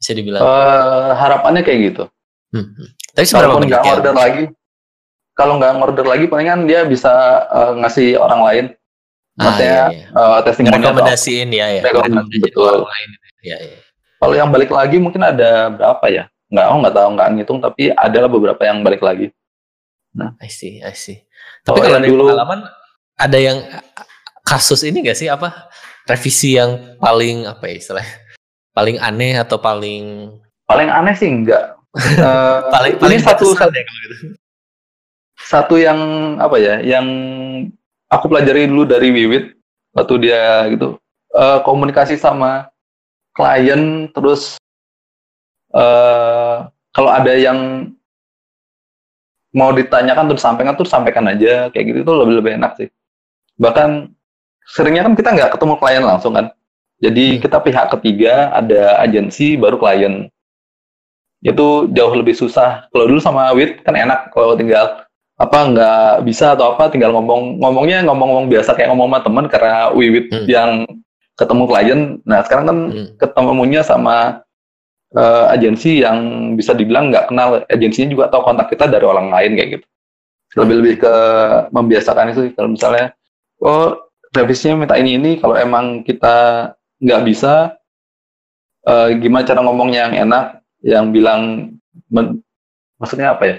[0.00, 2.04] bisa dibilang uh, harapannya kayak gitu
[2.54, 2.70] Hmm.
[3.10, 4.44] Tapi seberapa nggak order lagi,
[5.34, 7.10] kalau nggak order lagi, palingan dia bisa
[7.50, 8.64] uh, ngasih orang lain.
[9.34, 10.06] Ah, Maksudnya iya, iya.
[10.14, 11.82] Uh, testing rekomendasiin ya ya.
[11.90, 12.86] Rekomendasi betul.
[12.86, 13.10] Lain.
[13.42, 13.78] Ya, ya.
[14.22, 16.24] Kalau yang balik lagi mungkin ada berapa ya?
[16.48, 19.34] Nggak, oh nggak tahu nggak ngitung, tapi ada beberapa yang balik lagi.
[20.14, 21.26] Nah, I see, I see.
[21.66, 22.70] Tapi kalau dari dulu, pengalaman
[23.18, 23.58] ada yang
[24.44, 25.70] kasus ini nggak sih apa
[26.04, 28.16] revisi yang paling apa ya istilahnya
[28.76, 30.36] paling aneh atau paling
[30.68, 31.78] paling aneh sih enggak
[32.20, 34.36] uh, paling paling satu satu, ya gitu.
[35.40, 35.98] satu yang
[36.36, 37.06] apa ya yang
[38.14, 39.58] aku pelajari dulu dari Wiwit
[39.90, 41.02] waktu dia gitu.
[41.34, 42.70] Uh, komunikasi sama
[43.34, 44.54] klien terus
[45.74, 47.90] uh, kalau ada yang
[49.50, 51.74] mau ditanyakan terus sampaikan terus sampaikan aja.
[51.74, 52.88] Kayak gitu itu lebih lebih enak sih.
[53.58, 54.14] Bahkan
[54.70, 56.54] seringnya kan kita nggak ketemu klien langsung kan.
[57.02, 57.40] Jadi hmm.
[57.42, 60.30] kita pihak ketiga ada agensi baru klien.
[61.44, 62.86] Itu jauh lebih susah.
[62.88, 65.03] Kalau dulu sama Wit kan enak kalau tinggal
[65.34, 69.90] apa nggak bisa atau apa tinggal ngomong ngomongnya ngomong-ngomong biasa kayak ngomong sama teman karena
[69.90, 70.46] Wiwit hmm.
[70.46, 70.70] yang
[71.34, 72.00] ketemu klien.
[72.22, 73.08] Nah sekarang kan hmm.
[73.18, 74.46] ketemunya sama
[75.18, 79.58] uh, agensi yang bisa dibilang nggak kenal agensinya juga tahu kontak kita dari orang lain
[79.58, 79.86] kayak gitu.
[80.54, 81.14] Lebih-lebih ke
[81.74, 83.10] membiasakan itu kalau misalnya
[83.58, 86.70] oh revisinya minta ini ini kalau emang kita
[87.02, 87.74] nggak bisa
[88.86, 90.44] uh, gimana cara ngomongnya yang enak
[90.84, 91.74] yang bilang
[92.06, 92.38] men,
[93.02, 93.56] maksudnya apa ya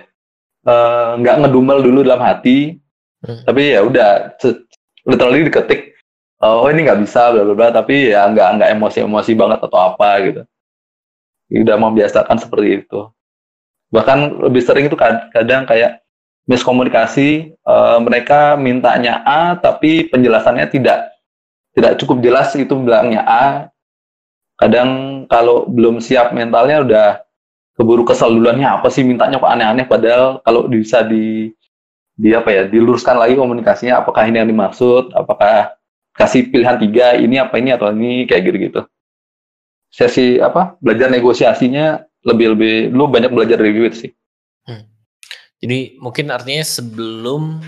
[0.66, 2.82] eh, nggak ngedumel dulu dalam hati.
[3.26, 3.42] Hmm.
[3.42, 4.38] tapi ya udah
[5.10, 5.98] literally diketik.
[6.46, 7.70] Oh ini nggak bisa bla bla bla.
[7.74, 10.42] Tapi ya nggak nggak emosi emosi banget atau apa gitu.
[11.50, 13.10] Udah membiasakan seperti itu.
[13.90, 16.06] Bahkan lebih sering itu kad- kadang kayak
[16.46, 21.10] miskomunikasi eh, mereka mintanya A tapi penjelasannya tidak
[21.74, 23.46] tidak cukup jelas itu bilangnya A.
[24.56, 27.08] Kadang kalau belum siap mentalnya udah
[27.76, 31.52] keburu kesel duluannya apa sih mintanya kok aneh-aneh padahal kalau bisa di
[32.16, 35.76] di apa ya diluruskan lagi komunikasinya apakah ini yang dimaksud apakah
[36.16, 38.82] kasih pilihan tiga ini apa ini atau ini kayak gitu-gitu.
[39.92, 44.12] Sesi apa belajar negosiasinya lebih lebih lu banyak belajar dari Wiwit sih.
[45.60, 47.64] Jadi mungkin artinya sebelum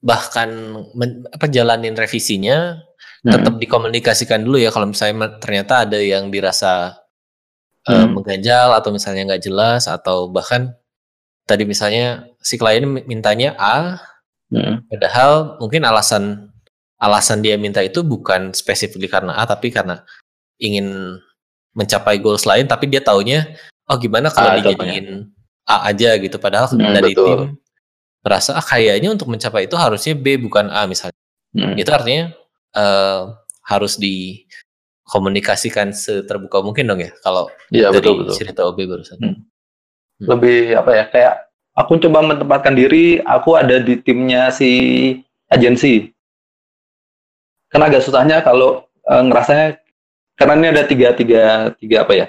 [0.00, 0.48] bahkan
[0.96, 2.80] men, apa jalanin revisinya
[3.18, 3.34] Hmm.
[3.34, 6.94] tetap dikomunikasikan dulu ya kalau misalnya ternyata ada yang dirasa
[7.88, 8.12] Hmm.
[8.12, 10.76] mengganjal atau misalnya nggak jelas atau bahkan
[11.48, 13.96] tadi misalnya si klien mi- mintanya A
[14.48, 14.80] Hmm.
[14.88, 16.48] padahal mungkin alasan
[16.96, 20.04] alasan dia minta itu bukan spesifik karena A tapi karena
[20.56, 21.16] ingin
[21.76, 23.44] mencapai goals lain tapi dia taunya
[23.88, 25.28] oh gimana kalau A dijadiin
[25.68, 27.24] A aja gitu padahal Hmm, dari betul.
[27.28, 27.40] tim
[28.24, 31.16] merasa ah kayaknya untuk mencapai itu harusnya B bukan A misalnya
[31.56, 31.76] Hmm.
[31.80, 32.32] itu artinya
[32.76, 33.20] eh,
[33.64, 33.96] harus
[35.08, 38.34] dikomunikasikan seterbuka mungkin dong ya kalau Iya dari betul betul.
[38.36, 39.16] cerita OB barusan.
[39.16, 39.36] Hmm.
[40.20, 41.34] Lebih apa ya kayak
[41.72, 44.68] aku coba menempatkan diri, aku ada di timnya si
[45.48, 46.12] agensi.
[47.72, 49.80] Kan agak susahnya kalau eh, ngerasanya
[50.36, 52.26] karena ini ada tiga tiga tiga apa ya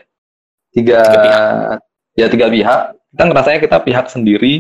[0.72, 1.78] tiga, Tiga pihak.
[2.16, 2.82] ya tiga pihak.
[3.12, 4.54] Kita ngerasanya kita pihak sendiri,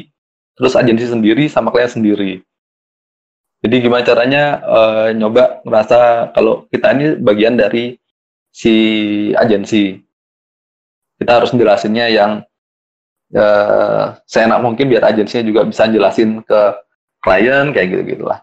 [0.60, 2.43] terus agensi sendiri sama klien sendiri.
[3.63, 7.95] Jadi gimana caranya eh, nyoba ngerasa kalau kita ini bagian dari
[8.53, 8.75] si
[9.38, 9.97] agensi.
[11.19, 12.31] Kita harus jelasinnya yang
[13.35, 16.62] eh, seenak mungkin biar agensinya juga bisa jelasin ke
[17.19, 18.39] klien kayak gitu gitulah.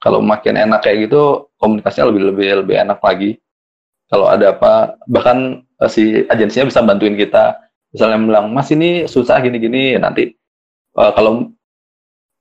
[0.00, 3.36] Kalau makin enak kayak gitu komunikasinya lebih lebih lebih enak lagi.
[4.10, 7.60] Kalau ada apa bahkan eh, si agensinya bisa bantuin kita.
[7.90, 10.32] Misalnya bilang Mas ini susah gini-gini nanti
[10.96, 11.52] eh, kalau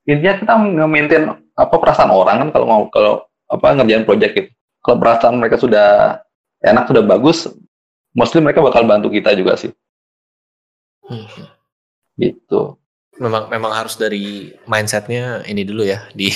[0.08, 3.13] intinya kita nge-maintain apa perasaan orang kan kalau mau kalau
[3.52, 4.50] apa ngerjain project gitu.
[4.80, 6.20] Kalau perasaan mereka sudah
[6.63, 7.52] enak sudah bagus,
[8.15, 9.72] mostly mereka bakal bantu kita juga sih.
[11.04, 11.26] Hmm.
[12.15, 12.76] Gitu.
[13.20, 16.32] Memang memang harus dari mindsetnya ini dulu ya di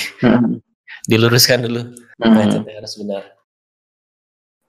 [1.10, 1.82] diluruskan dulu
[2.14, 2.30] Hmm.
[2.30, 3.22] mindsetnya harus benar.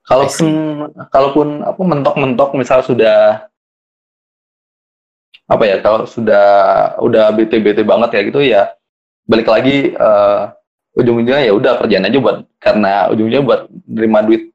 [0.06, 0.50] Kalaupun
[1.14, 3.46] kalaupun apa mentok-mentok misal sudah
[5.46, 6.46] apa ya kalau sudah
[7.06, 8.74] udah bete-bete banget kayak gitu ya
[9.30, 10.42] balik lagi eh,
[10.96, 14.52] ujung-ujungnya ya udah kerjaan aja buat karena ujungnya buat nerima duit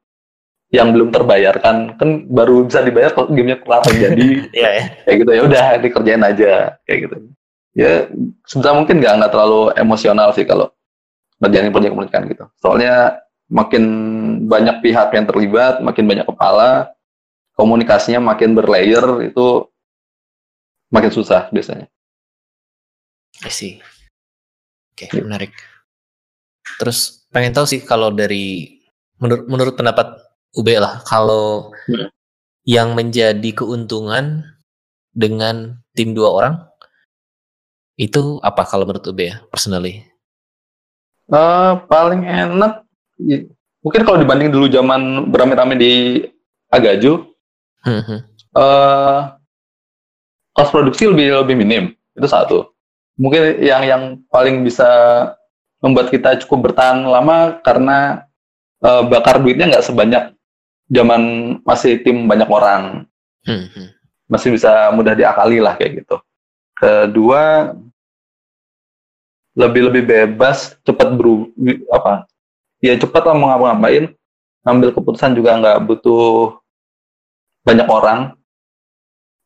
[0.71, 4.85] yang belum terbayarkan kan baru bisa dibayar kalau gamenya kelar jadi Iya ya.
[5.05, 6.53] kayak gitu ya udah dikerjain aja
[6.87, 7.17] kayak gitu
[7.75, 7.93] ya
[8.47, 10.71] sebisa mungkin nggak nggak terlalu emosional sih kalau
[11.43, 13.19] ngerjain proyek komunikan gitu soalnya
[13.51, 13.85] makin
[14.47, 16.95] banyak pihak yang terlibat makin banyak kepala
[17.59, 19.67] komunikasinya makin berlayer itu
[20.95, 21.91] makin susah biasanya
[23.41, 23.81] I see.
[24.93, 25.55] Oke, menarik.
[26.79, 28.79] Terus pengen tahu sih kalau dari
[29.19, 30.15] menurut menurut pendapat
[30.55, 32.07] UB lah, kalau Hmm.
[32.63, 34.45] yang menjadi keuntungan
[35.11, 36.55] dengan tim dua orang
[37.97, 40.05] itu apa kalau menurut UB ya, personally?
[41.31, 42.83] Eh, paling enak
[43.23, 43.47] i-
[43.81, 45.93] mungkin kalau dibanding dulu zaman beramai-ramai di
[46.71, 47.27] Agaju
[47.81, 48.21] Hmm,
[48.53, 49.21] eh
[50.53, 52.77] cost produksi lebih lebih minim itu satu
[53.17, 54.85] mungkin yang yang paling bisa
[55.81, 58.29] membuat kita cukup bertahan lama karena
[58.85, 60.25] eh, bakar duitnya nggak sebanyak
[60.91, 61.23] zaman
[61.65, 63.05] masih tim banyak orang.
[63.41, 63.89] Hmm, hmm.
[64.29, 66.21] masih bisa mudah diakali lah kayak gitu.
[66.77, 67.73] Kedua
[69.57, 71.51] lebih lebih bebas cepat beru
[71.91, 72.31] apa
[72.79, 74.15] ya cepat lah mau ngapa-ngapain
[74.63, 76.61] ngambil keputusan juga nggak butuh
[77.65, 78.21] banyak orang.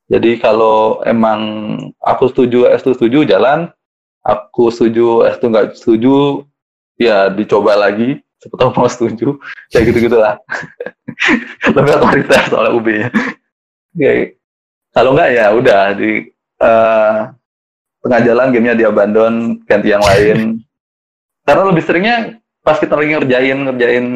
[0.04, 1.40] Jadi kalau emang
[2.04, 3.72] aku setuju S itu setuju jalan
[4.24, 6.14] aku setuju S itu nggak setuju
[6.96, 8.18] ya dicoba lagi.
[8.40, 9.40] Siapa tahu mau setuju
[9.72, 10.36] kayak gitu gitulah
[11.76, 13.08] lebih otoriter soal UB nya.
[13.96, 14.36] Kayak-
[14.94, 17.18] kalau nggak ya udah di eh,
[18.04, 19.34] tengah jalan gamenya diabandon
[19.66, 20.60] ganti yang lain.
[21.46, 22.16] Karena lebih seringnya
[22.64, 24.06] pas kita lagi ngerjain ngerjain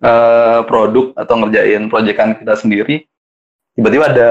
[0.00, 3.04] eh, produk atau ngerjain proyekan kita sendiri
[3.78, 4.30] tiba-tiba ada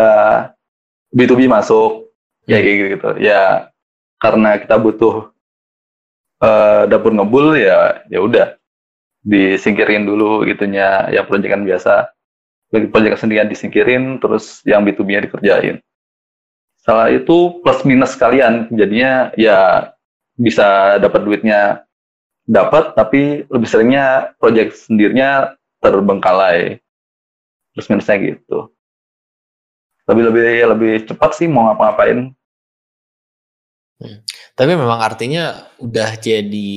[1.16, 2.10] B2B masuk.
[2.50, 3.70] Ya kayak gitu, gitu ya
[4.20, 5.32] karena kita butuh
[6.44, 8.48] eh, dapur ngebul ya ya udah
[9.24, 12.12] disingkirin dulu gitunya yang proyekan biasa.
[12.70, 15.82] Bagi proyek sendirian disingkirin terus yang B2B-nya dikerjain.
[16.86, 19.90] Salah itu plus minus kalian jadinya ya
[20.38, 21.82] bisa dapat duitnya
[22.46, 26.78] dapat tapi lebih seringnya project sendirinya terbengkalai.
[27.74, 28.70] Plus minusnya gitu.
[30.06, 32.38] Lebih lebih lebih cepat sih mau ngapa-ngapain
[34.00, 34.20] hmm.
[34.56, 36.72] tapi memang artinya udah jadi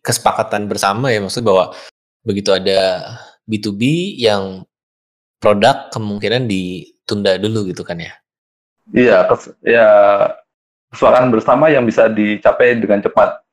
[0.00, 1.74] kesepakatan bersama ya maksud bahwa
[2.22, 3.04] begitu ada
[3.44, 3.82] B2B
[4.18, 4.64] yang
[5.38, 8.12] produk kemungkinan ditunda dulu gitu kan ya
[8.94, 9.88] iya kes, ya
[10.92, 13.44] kesepakatan bersama yang bisa dicapai dengan cepat.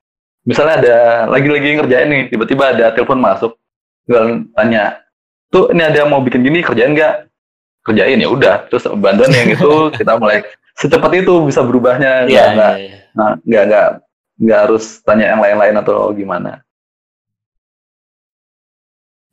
[0.46, 3.58] Misalnya ada lagi-lagi ngerjain nih, tiba-tiba ada telepon masuk,
[4.06, 5.02] tinggal tanya,
[5.50, 7.28] tuh ini ada mau bikin gini kerjain nggak?
[7.86, 10.46] Kerjain ya udah, terus bantuan yang itu kita mulai
[10.78, 13.02] secepat itu bisa berubahnya, nggak yeah, yeah.
[13.16, 13.88] Nah, nggak nggak
[14.36, 16.60] nggak harus tanya yang lain-lain atau gimana.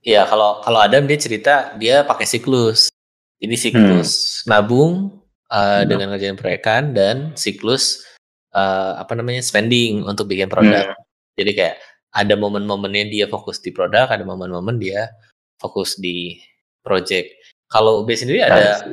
[0.03, 2.91] Iya, kalau kalau Adam dia cerita dia pakai siklus.
[3.43, 4.47] Ini siklus hmm.
[4.47, 8.01] nabung, uh, dengan ngerjain proyekan dan siklus
[8.57, 10.97] uh, apa namanya spending untuk bikin produk.
[10.97, 11.03] Hmm.
[11.37, 11.77] Jadi kayak
[12.13, 15.13] ada momen-momennya dia fokus di produk, ada momen-momen dia
[15.61, 16.41] fokus di
[16.85, 17.35] project.
[17.69, 18.85] Kalau B sendiri ada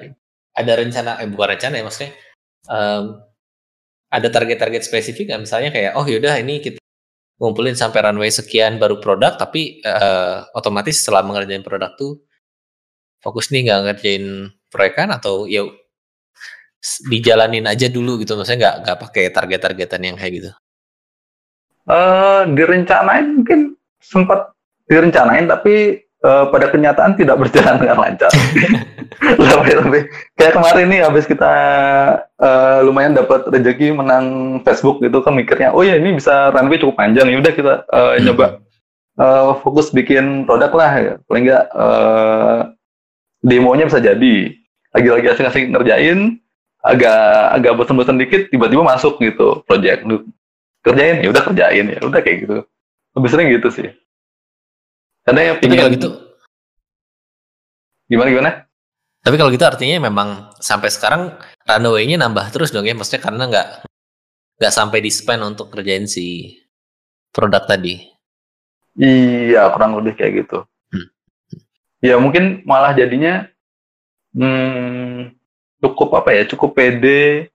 [0.55, 2.11] ada rencana, eh bukan rencana ya maksudnya,
[2.67, 3.19] um,
[4.09, 5.41] ada target-target spesifik nggak?
[5.45, 6.81] Misalnya kayak, oh yaudah ini kita
[7.39, 12.19] ngumpulin sampai runway sekian baru produk, tapi uh, otomatis setelah mengerjain produk tuh
[13.19, 14.25] fokus nih nggak ngerjain
[14.71, 15.67] proyekan atau ya
[17.11, 20.49] dijalanin aja dulu gitu maksudnya nggak nggak pakai target-targetan yang kayak gitu
[21.91, 24.55] uh, direncanain mungkin sempat
[24.87, 28.31] direncanain tapi uh, pada kenyataan tidak berjalan dengan lancar.
[29.19, 30.01] Lebih lebih
[30.39, 31.51] kayak kemarin nih habis kita
[32.39, 36.95] uh, lumayan dapat rezeki menang Facebook gitu kan mikirnya oh ya ini bisa runway cukup
[36.95, 37.27] panjang.
[37.27, 38.23] Ya udah kita uh, hmm.
[38.23, 38.45] nyoba
[39.19, 41.13] uh, fokus bikin produk lah ya.
[41.27, 42.59] Paling nggak uh,
[43.43, 44.35] demonya bisa jadi.
[44.89, 46.19] Lagi-lagi asing-asing ngerjain
[46.81, 47.21] agak
[47.59, 50.07] agak bosan-bosan dikit tiba-tiba masuk gitu project.
[50.79, 52.57] Kerjain ya udah kerjain ya udah kayak gitu.
[53.19, 53.89] Lebih sering gitu sih
[55.27, 56.09] karena ya pengen kalau gitu
[58.09, 58.51] gimana gimana?
[59.21, 61.37] Tapi kalau gitu artinya memang sampai sekarang
[61.69, 63.67] runway-nya nambah terus dong ya maksudnya karena nggak
[64.59, 66.57] nggak sampai di spend untuk kerjain si
[67.29, 68.01] produk tadi.
[68.97, 70.65] Iya kurang lebih kayak gitu.
[70.89, 71.07] Hmm.
[72.01, 73.45] ya mungkin malah jadinya
[74.33, 75.35] hmm,
[75.83, 77.53] cukup apa ya cukup pede.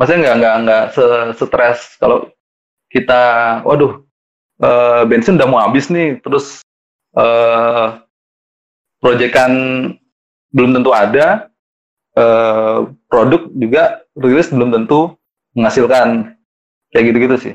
[0.00, 0.82] Maksudnya nggak nggak nggak
[1.38, 2.30] stres kalau
[2.88, 4.03] kita waduh
[4.60, 6.60] uh, bensin udah mau habis nih terus
[7.16, 8.02] uh,
[9.02, 9.52] proyekan
[10.54, 11.50] belum tentu ada
[12.14, 15.14] uh, produk juga rilis belum tentu
[15.54, 16.38] menghasilkan
[16.94, 17.54] kayak gitu-gitu sih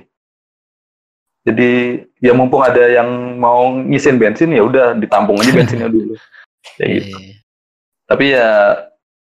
[1.48, 6.16] jadi ya mumpung ada yang mau ngisin bensin ya udah ditampung aja bensinnya dulu
[6.76, 7.36] kayak gitu iya.
[8.08, 8.50] tapi ya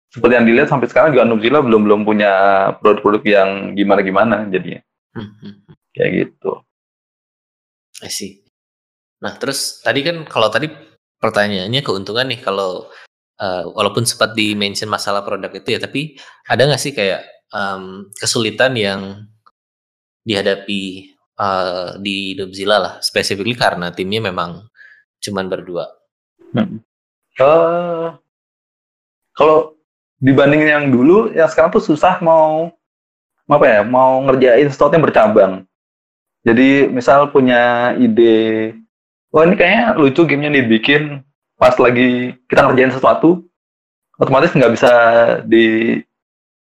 [0.09, 2.31] seperti yang dilihat sampai sekarang juga Nubzilla belum belum punya
[2.81, 4.81] produk-produk yang gimana-gimana jadinya.
[5.13, 5.75] Hmm, hmm, hmm.
[5.93, 6.51] Kayak gitu.
[8.03, 8.43] I see.
[9.19, 10.71] Nah, terus tadi kan kalau tadi
[11.19, 12.87] pertanyaannya keuntungan nih kalau
[13.43, 16.15] uh, walaupun sempat di mention masalah produk itu ya, tapi
[16.47, 19.27] ada nggak sih kayak um, kesulitan yang
[20.23, 24.71] dihadapi uh, di Nubzilla lah, specifically karena timnya memang
[25.19, 25.85] cuman berdua.
[27.39, 28.15] Uh,
[29.35, 29.75] kalau
[30.19, 32.71] dibanding yang dulu yang sekarang tuh susah mau
[33.49, 35.53] apa ya mau ngerjain sesuatu yang bercabang
[36.49, 38.73] jadi misal punya ide
[39.29, 41.21] wah ini kayaknya lucu gamenya dibikin
[41.61, 43.45] pas lagi kita ngerjain sesuatu
[44.17, 44.91] otomatis nggak bisa
[45.45, 45.97] di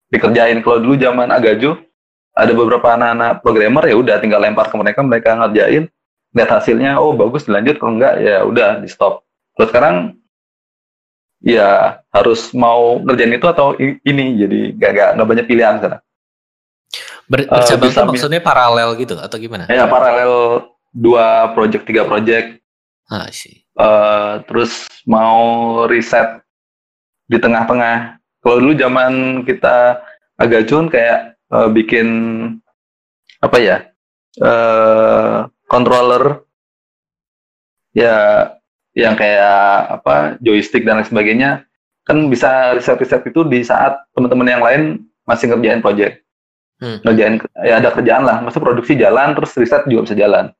[0.08, 0.60] dikerjain.
[0.64, 1.76] Kalau dulu zaman agaju
[2.32, 5.90] ada beberapa anak-anak programmer ya udah tinggal lempar ke mereka mereka ngerjain.
[6.36, 9.24] Lihat hasilnya oh bagus dilanjut kalau enggak ya udah di stop
[9.58, 9.96] kalau sekarang
[11.42, 15.98] ya harus mau ngerjain itu atau ini jadi gak, gak, banyak pilihan sana.
[17.28, 19.68] Ber, eh, bercabang uh, maksudnya paralel gitu atau gimana?
[19.68, 20.64] Ya paralel
[20.96, 22.56] dua project tiga project.
[23.12, 23.68] Ah sih.
[23.76, 26.40] Uh, terus mau riset
[27.28, 28.16] di tengah-tengah.
[28.40, 30.00] Kalau dulu zaman kita
[30.40, 32.08] agak cun kayak uh, bikin
[33.44, 33.76] apa ya
[34.40, 36.42] uh, controller
[37.92, 38.48] ya
[38.96, 41.50] yang kayak apa joystick dan lain sebagainya
[42.02, 44.82] kan bisa riset-riset itu di saat teman-teman yang lain
[45.28, 46.24] masih ngerjain project
[46.82, 46.98] hmm.
[47.04, 50.50] ngerjain ya ada kerjaan lah masa produksi jalan terus riset juga bisa jalan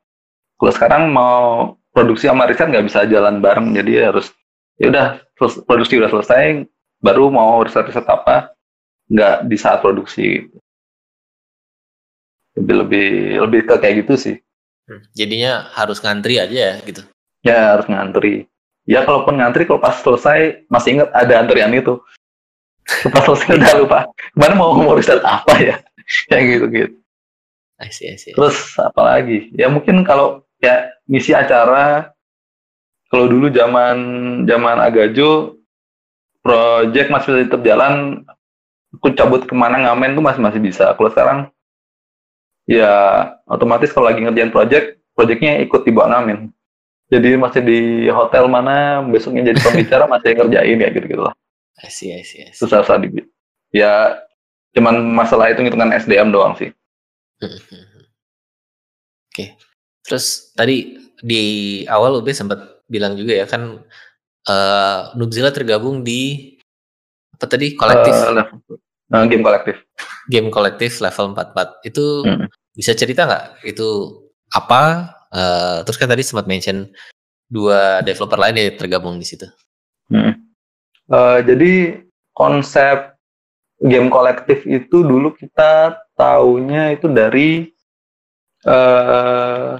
[0.58, 4.30] kalau sekarang mau produksi sama riset nggak bisa jalan bareng jadi harus
[4.78, 5.06] ya udah
[5.66, 6.66] produksi udah selesai
[6.98, 8.54] baru mau riset-riset apa
[9.08, 10.46] nggak di saat produksi
[12.58, 13.08] lebih lebih
[13.46, 14.36] lebih ke kayak gitu sih
[14.90, 15.02] hmm.
[15.14, 17.06] jadinya harus ngantri aja ya gitu
[17.46, 18.50] Ya harus ngantri.
[18.88, 22.00] Ya kalaupun ngantri kalau pas selesai masih ingat ada antrian itu.
[23.12, 25.76] pas selesai udah lupa ke mana mau mau riset apa ya
[26.28, 26.94] kayak gitu gitu.
[27.78, 28.34] I see, I see.
[28.34, 29.54] terus apa lagi?
[29.54, 32.10] Ya mungkin kalau ya ngisi acara
[33.08, 33.96] kalau dulu zaman
[34.44, 35.54] zaman agajo
[36.42, 38.26] project masih tetap jalan
[38.92, 40.90] aku cabut ke mana ngamen tuh masih masih bisa.
[40.98, 41.38] Kalau sekarang
[42.66, 42.92] ya
[43.46, 46.50] otomatis kalau lagi ngerjain project projectnya ikut dibawa ngamen.
[47.08, 47.80] Jadi masih di
[48.12, 51.34] hotel mana besoknya jadi pembicara masih ngerjain ya gitu gitu lah.
[51.78, 52.58] I see, I see, I see.
[52.58, 53.22] susah susah di
[53.70, 54.18] ya
[54.76, 56.70] cuman masalah itu hitungan SDM doang sih.
[59.30, 59.54] Oke.
[60.04, 61.42] Terus tadi di
[61.86, 63.82] awal Ube sempat bilang juga ya kan
[64.48, 66.54] eh Nubzilla tergabung di
[67.36, 68.14] apa tadi kolektif?
[68.16, 69.76] Eh, game kolektif.
[70.28, 72.46] Game kolektif level 44 itu Hmm.
[72.72, 73.44] bisa cerita nggak?
[73.64, 73.88] Itu
[74.52, 75.12] apa?
[75.28, 76.88] Eh, terus kan tadi sempat mention
[77.48, 79.44] dua developer lain yang tergabung di situ.
[80.08, 80.32] Hmm.
[81.08, 81.72] Eh, jadi
[82.32, 83.17] konsep
[83.78, 87.70] game kolektif itu dulu kita taunya itu dari
[88.66, 89.72] eh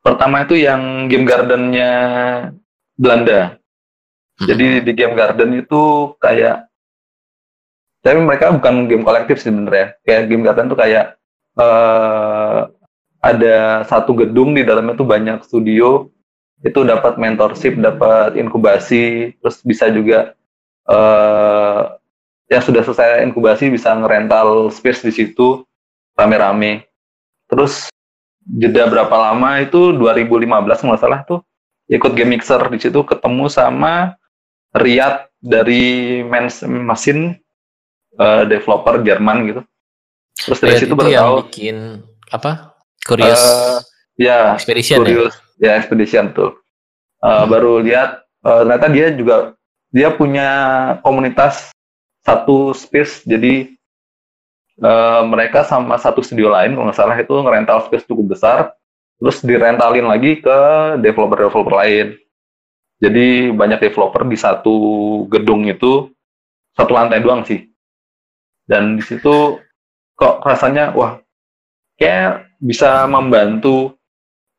[0.00, 1.92] pertama itu yang game gardennya
[2.96, 3.60] Belanda.
[4.40, 4.46] Hmm.
[4.48, 6.68] Jadi di game garden itu kayak
[8.00, 9.98] tapi mereka bukan game kolektif sih sebenarnya.
[10.06, 11.20] Kayak game garden tuh kayak
[11.60, 12.60] eh
[13.20, 16.06] ada satu gedung di dalamnya tuh banyak studio
[16.64, 20.32] itu dapat mentorship, dapat inkubasi, terus bisa juga
[20.88, 21.82] eh
[22.46, 25.66] yang sudah selesai inkubasi bisa ngerental space di situ
[26.14, 26.86] rame-rame.
[27.50, 27.90] Terus
[28.46, 31.42] jeda berapa lama itu 2015 nggak salah tuh
[31.90, 34.14] ikut game mixer di situ ketemu sama
[34.74, 37.38] Riyad dari Mens Machine
[38.18, 39.60] eh, developer Jerman gitu.
[40.36, 41.76] Terus dari Riyad situ itu baru tahu bikin
[42.30, 42.74] apa
[43.06, 43.78] Curious Eh,
[44.26, 46.50] ya Expedition ya Curious ya Expedition tuh.
[47.22, 47.48] Eh, Hmm.
[47.50, 49.36] Baru lihat eh, ternyata dia juga
[49.90, 50.48] dia punya
[51.02, 51.74] komunitas
[52.26, 53.70] satu space jadi
[54.82, 58.74] eh, mereka sama satu studio lain kalau nggak salah itu ngerental space cukup besar
[59.16, 60.58] terus direntalin lagi ke
[61.00, 62.06] developer-developer lain.
[62.96, 64.76] Jadi banyak developer di satu
[65.28, 66.08] gedung itu
[66.76, 67.68] satu lantai doang sih.
[68.64, 69.60] Dan di situ
[70.16, 71.20] kok rasanya wah
[72.00, 73.96] kayak bisa membantu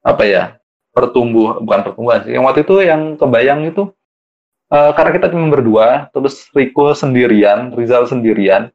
[0.06, 0.44] apa ya
[0.94, 2.34] pertumbuh bukan pertumbuhan sih.
[2.38, 3.94] Yang waktu itu yang kebayang itu
[4.72, 8.72] eh, karena kita cuma berdua, terus Riko sendirian, Rizal sendirian.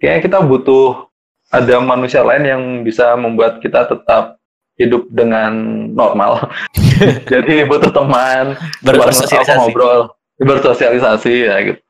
[0.00, 1.10] Kayaknya kita butuh
[1.50, 4.40] ada manusia lain yang bisa membuat kita tetap
[4.80, 5.52] hidup dengan
[5.92, 6.48] normal.
[7.32, 11.80] Jadi butuh teman, bersosialisasi ngobrol, bersosialisasi ya gitu.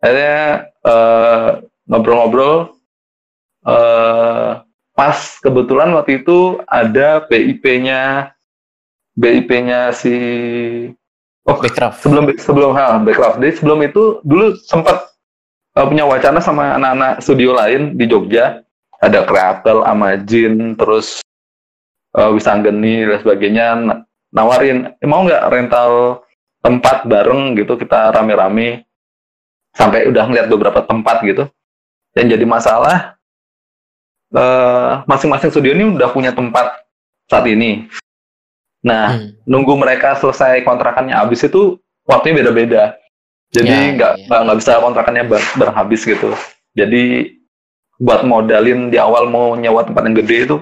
[0.00, 0.40] Akhirnya
[0.82, 1.48] eh,
[1.86, 2.74] ngobrol-ngobrol
[3.60, 4.64] eh
[5.00, 8.36] pas kebetulan waktu itu ada BIP-nya
[9.16, 10.16] BIP-nya si
[11.48, 15.08] oh Backcraft sebelum sebelum ha, Backcraft Day sebelum itu dulu sempat
[15.76, 18.64] eh, punya wacana sama anak-anak studio lain di Jogja.
[19.00, 21.24] Ada Kreatel, Amajin, terus
[22.12, 23.66] eh, Wisanggeni dan sebagainya.
[23.80, 26.20] Na- nawarin "Eh, mau nggak rental
[26.60, 28.84] tempat bareng gitu kita rame-rame.
[29.72, 31.48] Sampai udah ngeliat beberapa tempat gitu.
[32.12, 32.98] Yang jadi masalah
[35.10, 36.86] masing-masing studio ini udah punya tempat
[37.26, 37.90] saat ini
[38.80, 39.36] nah Hmm.
[39.44, 41.76] nunggu mereka selesai kontrakannya habis itu
[42.08, 42.96] waktunya beda-beda.
[43.50, 44.24] Jadi Ya, nggak ya.
[44.30, 46.30] nggak nggak bisa kontrakannya ber- berhabis gitu.
[46.72, 47.34] Jadi
[48.00, 50.56] buat modalin di awal mau nyewa tempat yang gede itu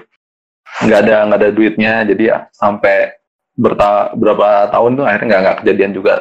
[0.83, 1.93] nggak ada nggak ada duitnya.
[2.09, 3.12] Jadi ya sampai
[3.55, 6.14] berta berapa tahun tuh akhirnya nggak nggak kejadian juga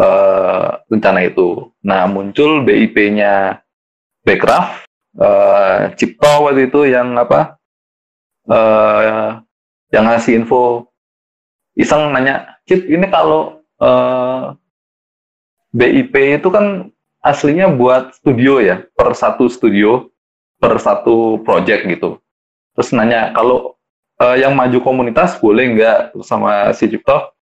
[0.00, 1.48] eh, rencana itu.
[1.84, 3.60] Nah muncul BIP-nya
[4.24, 4.88] Backcraft,
[5.20, 7.60] eh, Cipto waktu itu yang apa
[8.48, 9.28] eh,
[9.92, 10.88] yang ngasih info
[11.78, 14.42] iseng nanya, Cip ini kalau eh,
[15.72, 16.92] BIP itu kan
[17.24, 20.10] aslinya buat studio ya, per satu studio,
[20.60, 22.20] per satu project gitu.
[22.76, 23.76] Terus nanya, kalau
[24.20, 25.98] eh, yang maju komunitas boleh nggak?
[26.24, 27.32] Sama si Cipto,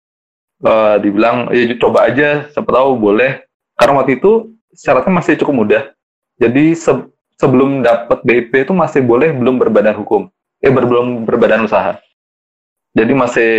[0.63, 3.43] eh, dibilang, ya coba aja, siapa tahu boleh.
[3.75, 5.83] Karena waktu itu syaratnya masih cukup mudah.
[6.39, 10.29] Jadi se- sebelum dapat BIP itu masih boleh belum berbadan hukum,
[10.61, 11.97] eh belum berbadan usaha.
[12.91, 13.51] Jadi masih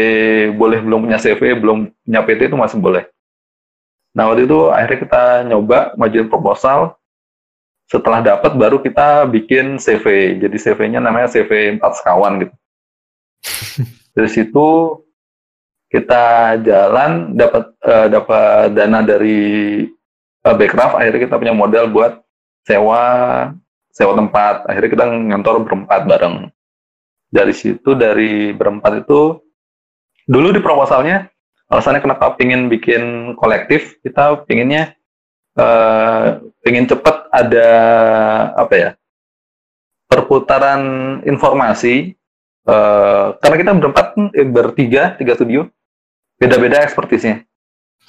[0.60, 3.08] boleh belum punya CV, belum punya PT itu masih boleh.
[4.12, 7.00] Nah waktu itu akhirnya kita nyoba majuin proposal.
[7.88, 10.36] Setelah dapat baru kita bikin CV.
[10.36, 12.54] Jadi CV-nya namanya CV 4 sekawan gitu.
[14.16, 14.68] Dari situ
[15.88, 19.40] kita jalan dapat eh, dapat dana dari
[20.44, 20.96] eh, Backcraft.
[20.96, 22.20] Akhirnya kita punya modal buat
[22.68, 23.04] sewa
[23.92, 24.68] sewa tempat.
[24.68, 26.52] Akhirnya kita ngantor berempat bareng
[27.32, 29.40] dari situ dari berempat itu
[30.28, 31.32] dulu di proposalnya
[31.72, 34.92] alasannya kenapa pingin bikin kolektif kita pinginnya
[35.56, 36.36] uh,
[36.68, 37.70] ingin cepat ada
[38.52, 38.90] apa ya
[40.04, 40.82] perputaran
[41.24, 42.12] informasi
[42.68, 44.06] uh, karena kita berempat
[44.36, 45.64] eh, bertiga tiga studio
[46.36, 47.48] beda-beda ekspertisnya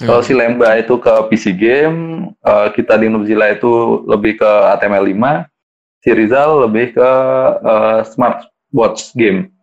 [0.03, 0.05] hmm.
[0.11, 1.99] kalau si Lemba itu ke PC game
[2.43, 5.23] uh, kita di Nubzilla itu lebih ke HTML5
[6.03, 7.09] si Rizal lebih ke
[7.63, 9.53] uh, smart watch game.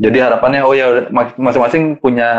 [0.00, 2.30] Jadi harapannya oh ya masing-masing punya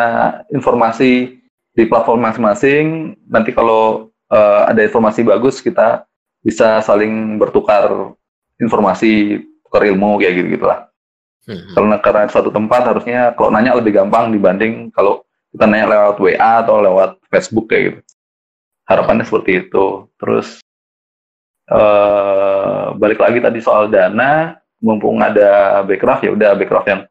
[0.49, 1.37] informasi
[1.77, 3.15] di platform masing-masing.
[3.29, 6.09] Nanti kalau uh, ada informasi bagus kita
[6.41, 8.17] bisa saling bertukar
[8.57, 10.89] informasi tukar ilmu kayak gitu gitulah
[11.45, 11.77] hmm.
[11.77, 16.51] karena karena suatu tempat harusnya kalau nanya lebih gampang dibanding kalau kita nanya lewat WA
[16.63, 17.99] atau lewat Facebook kayak gitu.
[18.87, 20.07] Harapannya seperti itu.
[20.15, 20.63] Terus
[21.67, 27.01] uh, balik lagi tadi soal dana mumpung ada backcraft ya udah backcraft yang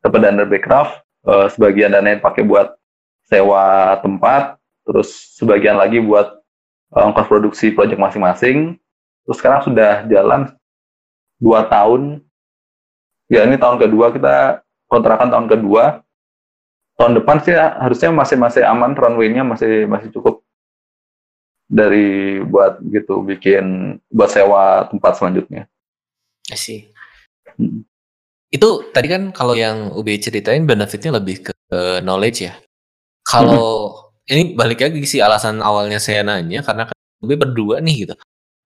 [0.00, 0.92] dapat dana backcraft
[1.28, 2.74] uh, sebagian dana yang pakai buat
[3.28, 4.56] sewa tempat
[4.88, 6.40] terus sebagian lagi buat
[6.96, 8.80] uh, ongkos produksi proyek masing-masing
[9.28, 10.48] terus sekarang sudah jalan
[11.36, 12.24] dua tahun
[13.28, 16.00] ya ini tahun kedua kita kontrakan tahun kedua
[16.96, 20.42] tahun depan sih harusnya masih masih aman runway-nya masih masih cukup
[21.68, 25.68] dari buat gitu bikin buat sewa tempat selanjutnya.
[26.56, 26.88] sih.
[27.58, 27.84] Hmm.
[28.48, 31.52] Itu tadi kan kalau yang UB ceritain benefitnya lebih ke,
[32.00, 32.56] knowledge ya.
[33.26, 33.92] Kalau
[34.24, 34.32] hmm.
[34.32, 38.14] ini balik lagi sih alasan awalnya saya nanya karena kan UB berdua nih gitu.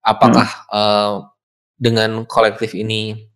[0.07, 0.70] Apakah hmm.
[0.70, 1.12] uh,
[1.82, 3.26] dengan kolektif ini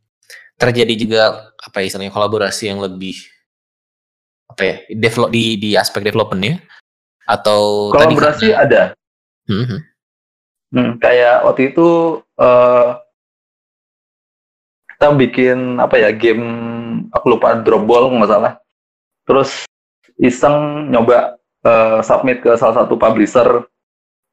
[0.54, 1.22] terjadi juga
[1.58, 3.18] apa ya istilahnya kolaborasi yang lebih
[4.46, 6.62] apa ya develop di di aspek developmentnya
[7.26, 8.82] atau kolaborasi tadi ada
[9.50, 9.82] hmm.
[10.72, 12.98] Hmm, kayak waktu itu uh,
[14.96, 16.44] kita bikin apa ya game
[17.12, 18.52] aku lupa drop ball nggak salah
[19.28, 19.68] terus
[20.16, 23.68] iseng nyoba uh, submit ke salah satu publisher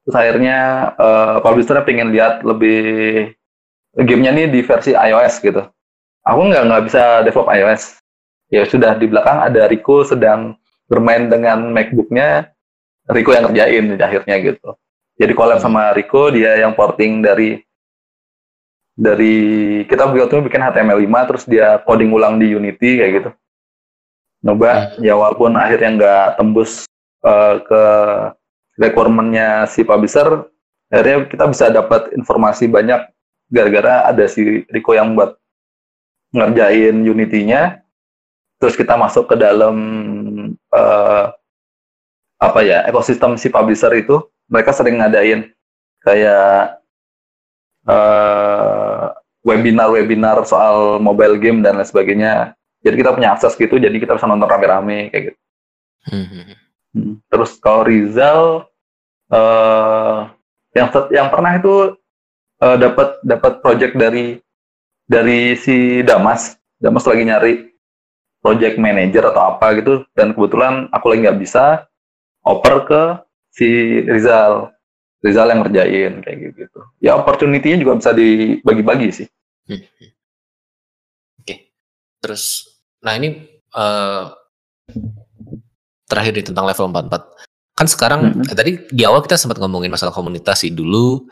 [0.04, 3.32] terus akhirnya uh, publishernya pengen lihat lebih
[4.02, 5.62] gamenya ini di versi iOS gitu.
[6.26, 8.02] Aku nggak nggak bisa develop iOS.
[8.50, 10.58] Ya sudah di belakang ada Rico sedang
[10.90, 12.50] bermain dengan MacBooknya,
[13.08, 14.68] Rico yang ngerjain akhirnya gitu.
[15.14, 17.62] Jadi collab sama Rico, dia yang porting dari
[18.94, 19.34] dari
[19.90, 23.30] kita waktu bikin HTML5 terus dia coding ulang di Unity kayak gitu.
[24.44, 25.02] Nyoba, hmm.
[25.02, 26.84] ya walaupun akhirnya nggak tembus
[27.24, 27.82] uh, ke
[28.76, 30.46] requirementnya si publisher,
[30.92, 33.08] akhirnya kita bisa dapat informasi banyak
[33.48, 35.40] gara-gara ada si Rico yang buat
[36.34, 37.80] ngerjain Unity-nya,
[38.60, 39.76] terus kita masuk ke dalam
[40.74, 41.32] uh,
[42.36, 44.20] apa ya ekosistem si publisher itu,
[44.50, 45.48] mereka sering ngadain
[46.04, 46.84] kayak
[47.88, 48.83] uh,
[49.44, 52.56] webinar-webinar soal mobile game dan lain sebagainya.
[52.80, 55.38] Jadi kita punya akses gitu, jadi kita bisa nonton rame-rame kayak gitu.
[56.08, 56.26] Hmm.
[56.92, 57.14] hmm.
[57.28, 58.68] Terus kalau Rizal,
[59.32, 60.28] uh,
[60.74, 61.96] yang yang pernah itu
[62.60, 64.40] uh, dapat dapat project dari
[65.08, 66.56] dari si Damas.
[66.80, 67.52] Damas lagi nyari
[68.44, 71.88] project manager atau apa gitu dan kebetulan aku lagi nggak bisa
[72.44, 73.02] oper ke
[73.48, 73.68] si
[74.04, 74.73] Rizal.
[75.24, 76.80] Rizal yang ngerjain kayak gitu.
[77.00, 79.26] Ya opportunity-nya juga bisa dibagi-bagi sih.
[79.64, 79.80] Hmm.
[79.80, 80.04] Oke.
[81.40, 81.58] Okay.
[82.20, 82.68] Terus
[83.00, 84.28] nah ini uh,
[86.04, 87.74] terakhir di tentang level 44.
[87.74, 88.50] Kan sekarang mm -hmm.
[88.52, 91.24] eh, tadi di awal kita sempat ngomongin masalah komunitas sih dulu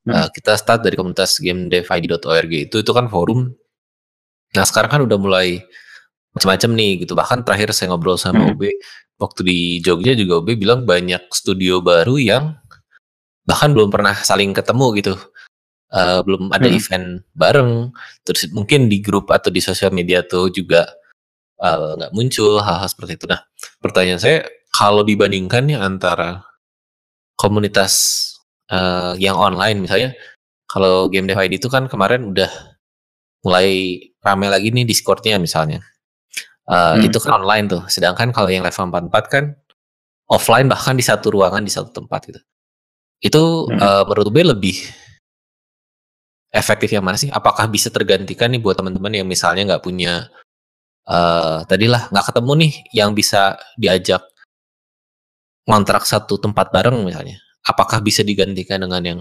[0.00, 0.16] Hmm.
[0.16, 3.52] Uh, kita start dari komunitas gamedevid.org itu itu kan forum.
[4.56, 5.60] Nah sekarang kan udah mulai
[6.32, 7.12] macam-macam nih gitu.
[7.12, 8.52] Bahkan terakhir saya ngobrol sama hmm.
[8.56, 8.62] UB
[9.20, 12.56] waktu di Jogja juga UB bilang banyak studio baru yang
[13.50, 15.14] bahkan belum pernah saling ketemu gitu.
[15.90, 16.78] Uh, belum ada hmm.
[16.78, 17.72] event bareng.
[18.22, 20.86] Terus mungkin di grup atau di sosial media tuh juga
[21.58, 23.26] eh, nggak uh, muncul hal-hal seperti itu.
[23.26, 23.42] Nah
[23.82, 26.46] pertanyaan saya kalau dibandingkan nih antara
[27.34, 27.92] komunitas
[28.70, 30.14] uh, yang online misalnya
[30.70, 32.48] kalau game dev ID itu kan kemarin udah
[33.42, 35.82] mulai rame lagi nih Discordnya misalnya
[36.70, 37.08] uh, hmm.
[37.08, 39.44] itu kan online tuh sedangkan kalau yang level 44 kan
[40.30, 42.40] offline bahkan di satu ruangan di satu tempat gitu
[43.20, 43.78] itu hmm.
[43.80, 44.76] uh, menurut gue lebih
[46.50, 50.26] efektif yang mana sih apakah bisa tergantikan nih buat teman-teman yang misalnya nggak punya
[51.06, 54.24] uh, tadilah nggak ketemu nih yang bisa diajak
[55.68, 59.20] ngontrak satu tempat bareng misalnya apakah bisa digantikan dengan yang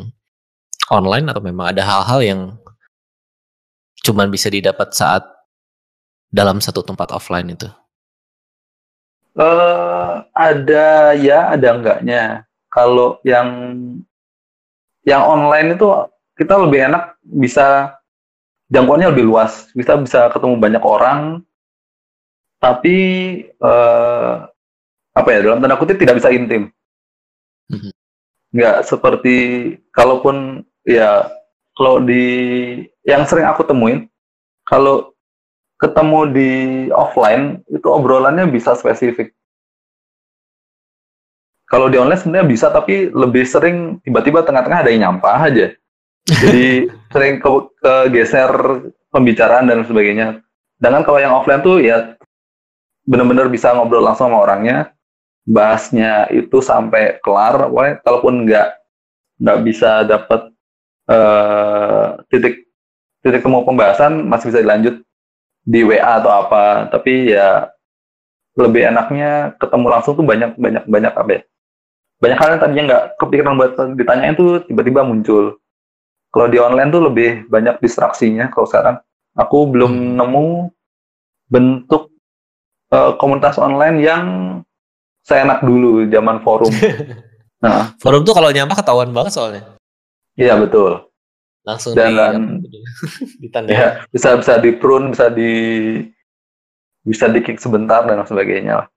[0.89, 2.41] online atau memang ada hal-hal yang
[4.01, 5.21] cuman bisa didapat saat
[6.29, 7.69] dalam satu tempat offline itu?
[9.37, 12.48] Uh, ada ya, ada enggaknya.
[12.79, 13.47] Kalau yang
[15.03, 15.87] yang online itu
[16.39, 17.99] kita lebih enak bisa
[18.71, 21.43] jangkauannya lebih luas, kita bisa ketemu banyak orang,
[22.63, 22.97] tapi
[23.59, 24.47] uh,
[25.11, 26.71] apa ya dalam tanda kutip tidak bisa intim.
[27.67, 27.91] -hmm
[28.49, 29.37] nggak seperti
[29.93, 31.29] kalaupun ya
[31.77, 32.25] kalau di
[33.05, 34.09] yang sering aku temuin
[34.65, 35.13] kalau
[35.77, 36.51] ketemu di
[36.91, 39.31] offline itu obrolannya bisa spesifik
[41.69, 45.69] kalau di online sebenarnya bisa tapi lebih sering tiba-tiba tengah-tengah ada yang nyampah aja.
[46.25, 48.51] Jadi sering ke, ke geser
[49.13, 50.41] pembicaraan dan sebagainya.
[50.81, 52.17] Dengan kalau yang offline tuh ya
[53.05, 54.97] benar-benar bisa ngobrol langsung sama orangnya.
[55.49, 58.69] Bahasnya itu sampai kelar, pokoknya kalaupun nggak
[59.41, 60.53] nggak bisa dapat
[61.09, 62.69] uh, titik
[63.25, 64.95] titik temu pembahasan masih bisa dilanjut
[65.65, 67.65] di WA atau apa, tapi ya
[68.57, 71.41] lebih enaknya ketemu langsung tuh banyak banyak banyak apa ya?
[72.19, 75.55] Banyak hal yang tadinya nggak kepikiran buat ditanyain tuh tiba-tiba muncul.
[76.29, 78.51] Kalau di online tuh lebih banyak distraksinya.
[78.51, 78.95] Kalau sekarang
[79.39, 80.15] aku belum hmm.
[80.19, 80.47] nemu
[81.49, 82.13] bentuk
[82.93, 84.25] uh, komunitas online yang
[85.23, 86.69] saya enak dulu zaman forum.
[87.63, 89.63] nah, forum tuh kalau nyampah ketahuan banget soalnya.
[90.35, 91.09] Iya betul.
[91.63, 92.67] Langsung dan di,
[93.47, 93.69] ditanda.
[93.71, 95.51] Ya, bisa bisa di prune, bisa di
[97.03, 98.87] bisa di kick sebentar dan sebagainya.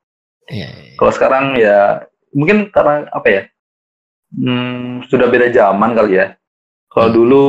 [0.50, 0.94] Iya, iya.
[0.98, 2.02] Kalau sekarang ya
[2.32, 3.42] mungkin karena apa ya?
[4.32, 6.36] Hmm, sudah beda zaman kali ya.
[6.88, 7.16] Kalau hmm.
[7.16, 7.44] dulu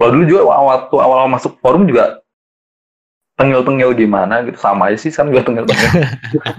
[0.00, 2.24] kalau dulu juga waktu awal masuk forum juga
[3.36, 5.92] tengil-tengil gimana gitu sama aja sih kan gue tengil-tengil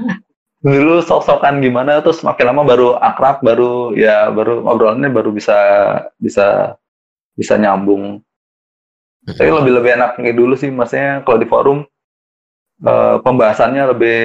[0.66, 5.58] dulu sok-sokan gimana terus makin lama baru akrab baru ya baru obrolannya baru bisa
[6.22, 6.78] bisa
[7.34, 8.22] bisa nyambung
[9.26, 9.58] tapi hmm.
[9.62, 11.80] lebih lebih enak kayak dulu sih maksudnya kalau di forum
[12.86, 14.22] uh, pembahasannya lebih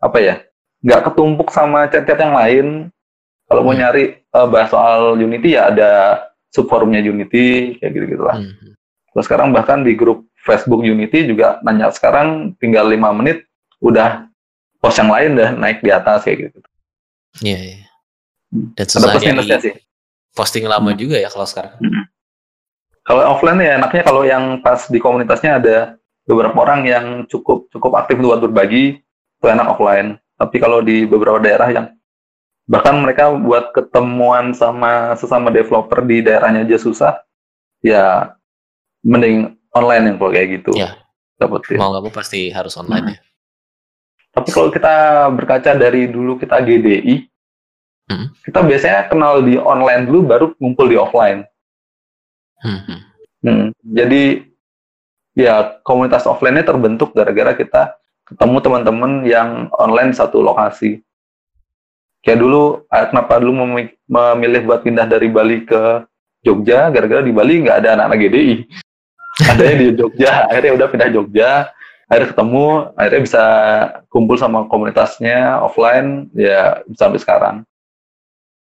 [0.00, 0.34] apa ya
[0.82, 2.66] nggak ketumpuk sama chat-chat yang lain
[3.46, 3.80] kalau mau hmm.
[3.80, 4.04] nyari
[4.34, 5.90] uh, bahas soal Unity ya ada
[6.50, 8.74] subforumnya Unity kayak gitu gitulah hmm.
[9.14, 13.46] terus sekarang bahkan di grup Facebook Unity juga nanya sekarang tinggal lima menit
[13.78, 14.26] udah
[14.82, 16.58] post yang lain dah naik di atas kayak gitu.
[17.42, 17.54] Iya.
[17.54, 17.82] Yeah, yeah.
[18.74, 19.74] Dan susah Ada sih.
[20.34, 20.98] Posting lama hmm.
[20.98, 21.78] juga ya kalau sekarang.
[21.78, 22.04] Hmm.
[23.02, 25.76] Kalau offline ya enaknya kalau yang pas di komunitasnya ada
[26.22, 30.21] beberapa orang yang cukup cukup aktif buat berbagi itu enak offline.
[30.42, 31.86] Tapi kalau di beberapa daerah yang
[32.66, 37.22] bahkan mereka buat ketemuan sama sesama developer di daerahnya aja susah,
[37.78, 38.34] ya
[39.06, 40.74] mending online yang kalau kayak gitu.
[40.74, 40.98] Ya.
[41.38, 41.78] Dapetin.
[41.78, 43.14] Mau nggak mau pasti harus online hmm.
[43.14, 43.20] ya.
[44.34, 44.94] Tapi kalau kita
[45.30, 47.22] berkaca dari dulu kita GDI,
[48.10, 48.26] hmm.
[48.50, 51.46] kita biasanya kenal di online dulu baru ngumpul di offline.
[52.66, 52.98] Hmm.
[53.46, 53.66] Hmm.
[53.78, 54.42] Jadi
[55.38, 58.01] ya komunitas offline-nya terbentuk gara-gara kita
[58.32, 61.04] ketemu teman-teman yang online satu lokasi.
[62.22, 66.06] Kayak dulu, ah, kenapa dulu memilih buat pindah dari Bali ke
[66.42, 68.54] Jogja, gara-gara di Bali nggak ada anak-anak GDI
[69.52, 70.32] adanya di Jogja.
[70.50, 71.50] Akhirnya udah pindah Jogja.
[72.10, 73.44] Akhirnya ketemu akhirnya bisa
[74.12, 77.56] kumpul sama komunitasnya offline ya sampai sekarang.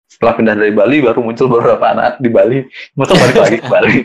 [0.07, 2.63] Setelah pindah dari Bali baru muncul beberapa anak di Bali.
[2.95, 3.95] Masa balik lagi ke Bali?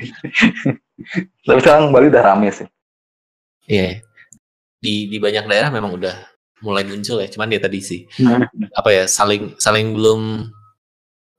[1.47, 2.67] Tapi sekarang Bali udah rame sih.
[3.71, 4.03] Iya.
[4.03, 4.10] yeah.
[4.81, 6.17] Di di banyak daerah memang udah
[6.61, 8.75] mulai muncul ya cuman dia tadi sih hmm.
[8.77, 10.49] apa ya saling saling belum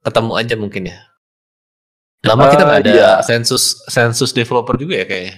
[0.02, 0.98] ketemu aja mungkin ya
[2.22, 3.10] Lama kita nggak ada iya.
[3.26, 5.36] sensus sensus developer juga ya kayaknya.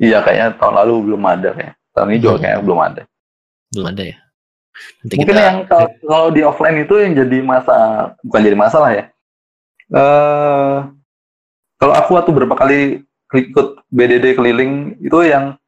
[0.00, 1.74] Iya kayaknya tahun lalu belum ada kayak.
[1.92, 2.40] Tahun ini juga hmm.
[2.40, 3.02] kayaknya belum ada.
[3.68, 4.16] Belum ada ya.
[5.04, 5.44] Nanti Mungkin kita...
[5.44, 9.04] yang kalau, kalau di offline itu yang jadi masalah bukan jadi masalah ya.
[9.92, 10.88] Uh,
[11.76, 12.80] kalau aku waktu berapa kali
[13.36, 15.60] ikut BDD keliling itu yang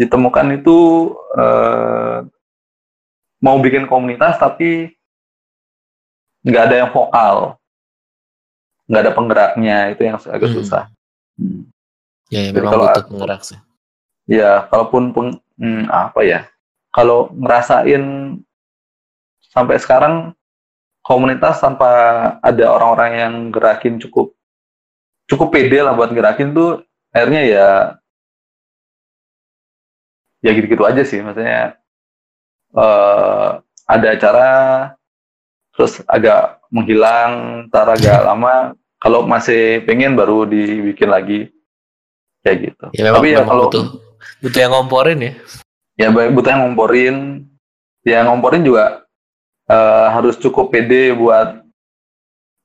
[0.00, 2.24] ditemukan itu uh,
[3.44, 4.96] mau bikin komunitas tapi
[6.40, 7.60] nggak ada yang vokal
[8.90, 10.56] nggak ada penggeraknya itu yang agak hmm.
[10.58, 10.84] susah.
[11.38, 11.70] Hmm.
[12.26, 13.58] Ya, ya memang kalau butuh penggerak sih.
[14.26, 15.28] Ya, kalaupun peng,
[15.62, 16.40] hmm, apa ya,
[16.90, 18.02] kalau ngerasain
[19.50, 20.34] sampai sekarang
[21.06, 21.90] komunitas tanpa
[22.42, 24.34] ada orang-orang yang gerakin cukup
[25.26, 27.68] cukup pede lah buat gerakin tuh akhirnya ya
[30.40, 31.76] ya gitu-gitu aja sih maksudnya
[32.76, 34.50] uh, ada acara
[35.74, 41.48] terus agak menghilang tar agak lama kalau masih pengen baru dibikin lagi
[42.44, 42.84] kayak gitu.
[42.92, 43.84] Ya, memang, Tapi ya kalau butuh,
[44.44, 45.32] butuh yang ngomporin ya.
[45.96, 47.16] Ya butuh yang ngomporin.
[48.04, 49.04] Ya ngomporin juga
[49.68, 51.64] uh, harus cukup pede buat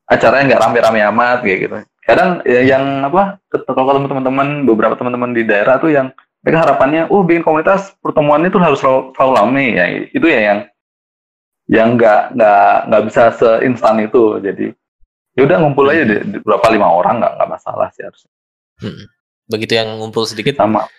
[0.07, 1.75] acaranya nggak rame-rame amat kayak gitu.
[2.05, 6.13] Kadang ya, yang apa kalau teman-teman beberapa teman-teman di daerah tuh yang
[6.45, 9.85] mereka harapannya, oh bikin komunitas pertemuannya tuh harus selalu, selalu rame ya.
[10.13, 10.59] Itu ya yang
[11.65, 14.37] yang nggak nggak nggak bisa seinstan itu.
[14.37, 14.69] Jadi
[15.33, 18.29] ya udah ngumpul aja di, di berapa lima orang nggak nggak masalah sih harusnya.
[18.75, 19.07] Hmm.
[19.45, 20.89] begitu yang ngumpul sedikit sama.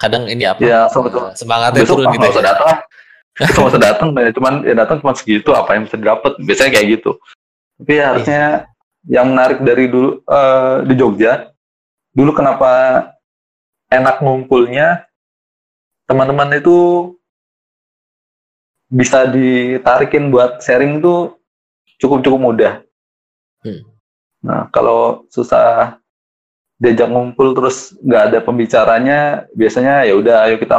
[0.00, 0.58] kadang ini apa?
[0.58, 2.50] Ya, uh, semangatnya turun gitu ya.
[2.50, 2.82] datang
[3.38, 4.32] Itu masa datang ya.
[4.34, 7.16] Cuman ya datang cuma segitu apa yang bisa didapat biasanya kayak gitu.
[7.80, 8.42] Tapi ya harusnya
[9.06, 11.52] yang menarik dari dulu uh, di Jogja
[12.12, 13.11] dulu kenapa
[13.92, 15.04] enak ngumpulnya
[16.08, 17.12] teman-teman itu
[18.92, 21.40] bisa ditarikin buat sharing tuh
[21.96, 22.72] cukup-cukup mudah.
[23.64, 23.80] Hmm.
[24.44, 25.96] Nah, kalau susah
[26.76, 30.76] diajak ngumpul terus nggak ada pembicaranya, biasanya ya udah ayo kita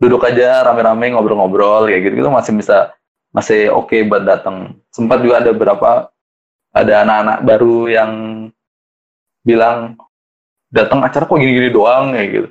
[0.00, 2.90] duduk aja rame-rame ngobrol-ngobrol kayak gitu, gitu masih bisa
[3.30, 4.80] masih oke okay buat datang.
[4.88, 6.10] Sempat juga ada beberapa
[6.72, 8.12] ada anak-anak baru yang
[9.44, 10.00] bilang
[10.72, 12.48] datang acara kok gini-gini doang kayak gitu.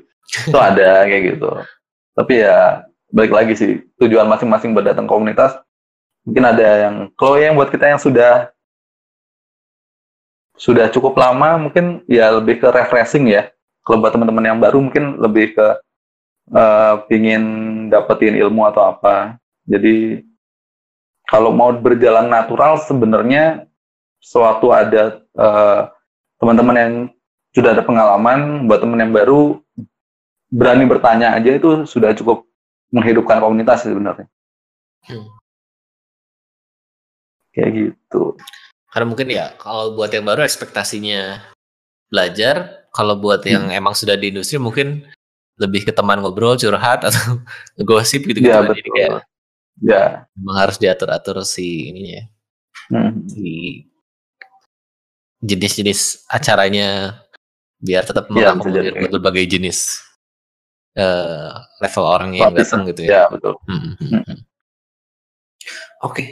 [0.47, 1.49] Itu ada kayak gitu.
[2.13, 5.59] Tapi ya balik lagi sih tujuan masing-masing buat datang komunitas
[6.23, 8.49] mungkin ada yang kalau yang buat kita yang sudah
[10.55, 13.51] sudah cukup lama mungkin ya lebih ke refreshing ya
[13.83, 15.67] kalau buat teman-teman yang baru mungkin lebih ke
[16.55, 17.43] uh, pingin
[17.91, 19.35] dapetin ilmu atau apa
[19.67, 20.23] jadi
[21.27, 23.67] kalau mau berjalan natural sebenarnya
[24.23, 25.89] suatu ada uh,
[26.39, 26.93] teman-teman yang
[27.51, 29.59] sudah ada pengalaman buat teman yang baru
[30.51, 32.47] berani bertanya aja itu sudah cukup
[32.91, 34.27] menghidupkan komunitas sebenarnya.
[35.07, 35.27] Hmm.
[37.55, 38.35] Kayak gitu.
[38.91, 41.39] Karena mungkin ya kalau buat yang baru ekspektasinya
[42.11, 43.79] belajar, kalau buat yang hmm.
[43.79, 45.07] emang sudah di industri mungkin
[45.55, 47.39] lebih ke teman ngobrol, curhat atau
[47.83, 48.51] gosip gitu gitu.
[48.51, 48.79] Ya, betul.
[48.83, 49.11] Jadi kayak
[49.79, 50.03] ya.
[50.35, 52.23] Memang harus diatur-atur si ininya.
[52.91, 53.23] Hmm.
[53.31, 53.47] Si
[55.41, 57.17] jenis-jenis acaranya
[57.81, 60.05] biar tetap ya, mengakomodir berbagai jenis
[60.95, 63.09] uh, level orang yang datang gitu ya.
[63.09, 63.57] Ya betul.
[63.65, 63.97] Hmm.
[63.97, 64.21] hmm.
[64.21, 64.37] Oke.
[66.05, 66.27] Okay.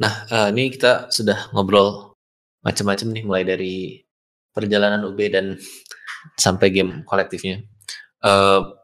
[0.00, 2.16] Nah uh, ini kita sudah ngobrol
[2.64, 3.76] macam-macam nih mulai dari
[4.56, 5.60] perjalanan UB dan
[6.34, 7.62] sampai game kolektifnya.
[8.24, 8.74] Uh,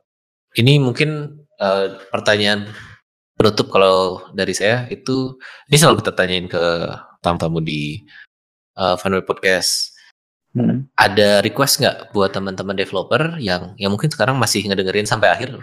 [0.54, 2.70] ini mungkin uh, pertanyaan
[3.34, 5.34] penutup kalau dari saya itu
[5.66, 6.62] ini selalu kita tanyain ke
[7.18, 7.98] tamu-tamu di
[8.78, 9.93] uh, Funway Podcast
[10.54, 10.86] Hmm.
[10.94, 15.58] Ada request nggak buat teman-teman developer yang yang mungkin sekarang masih ngedengerin sampai akhir?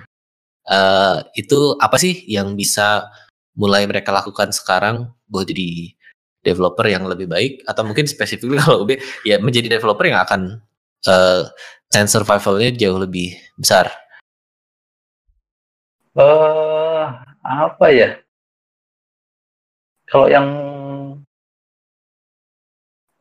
[0.68, 3.08] Uh, itu apa sih yang bisa
[3.56, 5.96] mulai mereka lakukan sekarang buat jadi
[6.44, 10.60] developer yang lebih baik atau mungkin spesifik kalau lebih ya menjadi developer yang akan
[11.08, 11.48] uh,
[11.88, 13.88] chance survivalnya jauh lebih besar.
[16.12, 17.16] Uh,
[17.48, 18.20] apa ya?
[20.12, 20.48] Kalau yang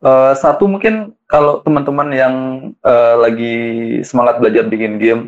[0.01, 2.35] Uh, satu mungkin kalau teman-teman yang
[2.83, 3.55] uh, lagi
[4.03, 5.23] semangat belajar bikin game,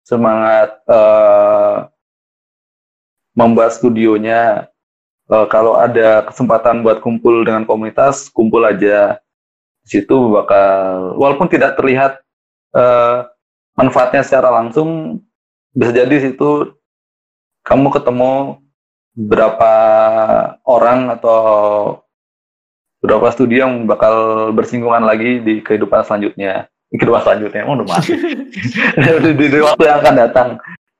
[0.00, 1.92] semangat uh,
[3.36, 4.72] membuat studionya,
[5.28, 9.20] uh, kalau ada kesempatan buat kumpul dengan komunitas, kumpul aja.
[9.84, 12.22] Di situ bakal, walaupun tidak terlihat
[12.72, 13.28] uh,
[13.76, 15.20] manfaatnya secara langsung,
[15.76, 16.72] bisa jadi situ
[17.60, 18.62] kamu ketemu
[19.12, 19.74] berapa
[20.64, 21.40] orang atau
[23.02, 26.70] beberapa studi yang bakal bersinggungan lagi di kehidupan selanjutnya.
[26.88, 28.14] Di kehidupan selanjutnya oh, udah mati.
[28.14, 30.48] Di, di, waktu yang akan datang.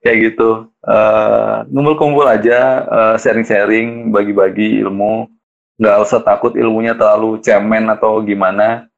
[0.03, 0.67] Kayak gitu.
[0.83, 5.31] Uh, ngumpul-kumpul aja uh, sharing-sharing bagi-bagi ilmu.
[5.79, 8.91] Nggak usah takut ilmunya terlalu cemen atau gimana.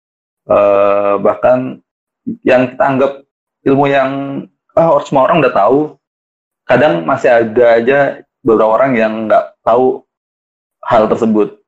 [0.48, 1.84] Uh, bahkan
[2.40, 3.12] yang kita anggap
[3.68, 4.10] ilmu yang
[4.72, 5.80] ah oh, semua orang udah tahu
[6.64, 7.98] kadang masih ada aja
[8.40, 10.04] beberapa orang yang nggak tahu
[10.84, 11.63] hal tersebut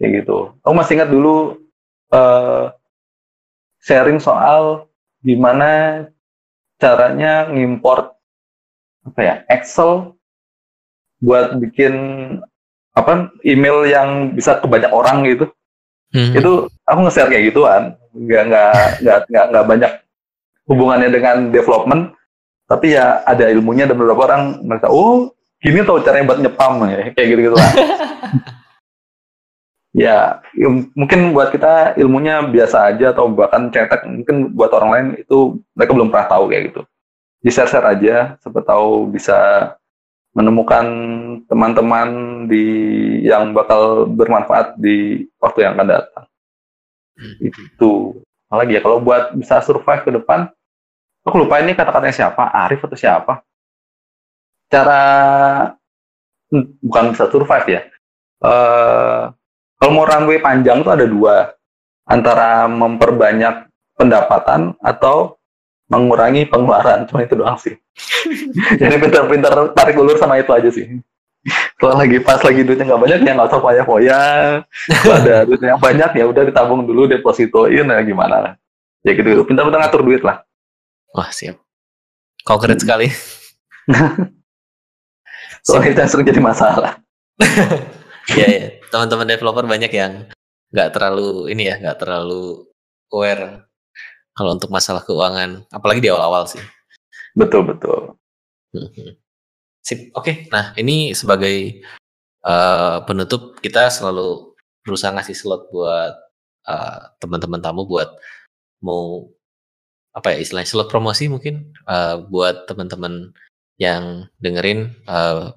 [0.00, 0.56] kayak gitu.
[0.64, 1.60] Aku masih ingat dulu
[2.10, 2.72] uh,
[3.84, 4.88] sharing soal
[5.20, 6.08] gimana
[6.80, 8.16] caranya ngimport
[9.04, 10.16] apa ya Excel
[11.20, 11.94] buat bikin
[12.96, 15.52] apa email yang bisa ke banyak orang gitu.
[16.10, 16.34] Hmm.
[16.34, 18.74] Itu aku nge-share kayak gituan, nggak nggak
[19.04, 19.92] nggak nggak nggak banyak
[20.66, 22.16] hubungannya dengan development,
[22.66, 25.30] tapi ya ada ilmunya dan beberapa orang mereka, oh
[25.62, 27.72] gini tau caranya buat nyepam ya kayak gitu gitu lah.
[29.90, 30.38] ya
[30.94, 35.92] mungkin buat kita ilmunya biasa aja atau bahkan cetak mungkin buat orang lain itu mereka
[35.94, 36.82] belum pernah tahu kayak gitu.
[37.40, 39.38] Di share share aja siapa tahu bisa
[40.30, 40.86] menemukan
[41.50, 42.08] teman-teman
[42.46, 42.66] di
[43.26, 46.26] yang bakal bermanfaat di waktu yang akan datang.
[47.20, 47.36] Hmm.
[47.42, 47.92] itu.
[48.50, 50.50] Apalagi ya kalau buat bisa survive ke depan
[51.22, 53.42] aku lupa ini kata-katanya siapa Arif atau siapa.
[54.70, 55.02] Cara
[56.54, 57.82] hmm, bukan bisa survive ya.
[58.40, 59.34] Uh,
[59.80, 61.56] kalau mau runway panjang tuh ada dua,
[62.04, 63.64] antara memperbanyak
[63.96, 65.40] pendapatan atau
[65.88, 67.08] mengurangi pengeluaran.
[67.08, 67.80] Cuma itu doang sih.
[68.80, 71.00] Jadi pintar-pintar tarik ulur sama itu aja sih.
[71.80, 74.20] Kalau lagi pas lagi duitnya nggak banyak ya nggak usah foya-foya.
[75.00, 78.60] Kalau ada duit yang banyak ya udah ditabung dulu depositoin ya gimana.
[79.00, 80.44] Ya gitu, pintar-pintar ngatur duit lah.
[81.16, 81.56] Wah siap.
[82.44, 83.08] Kau keren sekali.
[85.64, 87.00] Soalnya itu sering jadi masalah.
[88.36, 88.79] ya, ya.
[88.90, 90.12] Teman-teman developer banyak yang
[90.70, 92.66] nggak terlalu ini ya, nggak terlalu
[93.10, 93.66] aware
[94.34, 96.62] kalau untuk masalah keuangan, apalagi di awal-awal sih.
[97.34, 98.14] Betul betul.
[98.74, 99.18] Mhm.
[99.80, 100.48] Sip, oke.
[100.52, 101.82] Nah ini sebagai
[102.44, 106.14] uh, penutup kita selalu berusaha ngasih slot buat
[106.68, 108.16] uh, teman-teman tamu buat
[108.80, 109.28] mau
[110.10, 113.30] apa ya istilahnya slot promosi mungkin uh, buat teman-teman
[113.78, 115.54] yang dengerin uh,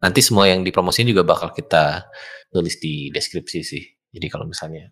[0.00, 2.06] nanti semua yang dipromosin juga bakal kita
[2.56, 3.84] tulis di deskripsi sih.
[4.16, 4.88] Jadi kalau misalnya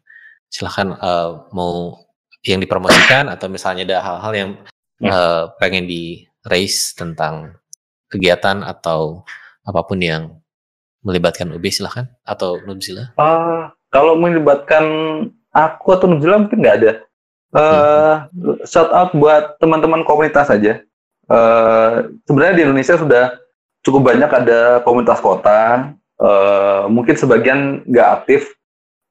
[0.53, 1.97] silahkan uh, mau
[2.45, 4.51] yang dipromosikan atau misalnya ada hal-hal yang
[5.09, 7.57] uh, pengen di raise tentang
[8.13, 9.25] kegiatan atau
[9.65, 10.45] apa pun yang
[11.01, 13.17] melibatkan UB silahkan atau Nubzila?
[13.17, 14.85] Uh, kalau melibatkan
[15.57, 16.93] aku atau Nubzila mungkin nggak ada.
[17.55, 18.61] Uh, hmm.
[18.69, 20.85] Shout out buat teman-teman komunitas aja.
[21.25, 23.25] Uh, sebenarnya di Indonesia sudah
[23.81, 25.93] cukup banyak ada komunitas kota.
[26.19, 28.55] Uh, mungkin sebagian nggak aktif.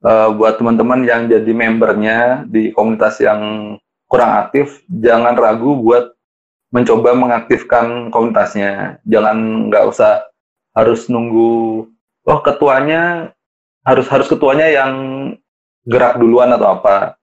[0.04, 3.76] Uh, buat teman-teman yang jadi membernya di komunitas yang
[4.12, 6.12] kurang aktif, jangan ragu buat
[6.76, 9.00] mencoba mengaktifkan komunitasnya.
[9.08, 10.28] Jangan nggak usah
[10.76, 11.88] harus nunggu
[12.28, 13.32] oh ketuanya
[13.86, 14.92] harus harus ketuanya yang
[15.88, 17.16] gerak duluan atau apa.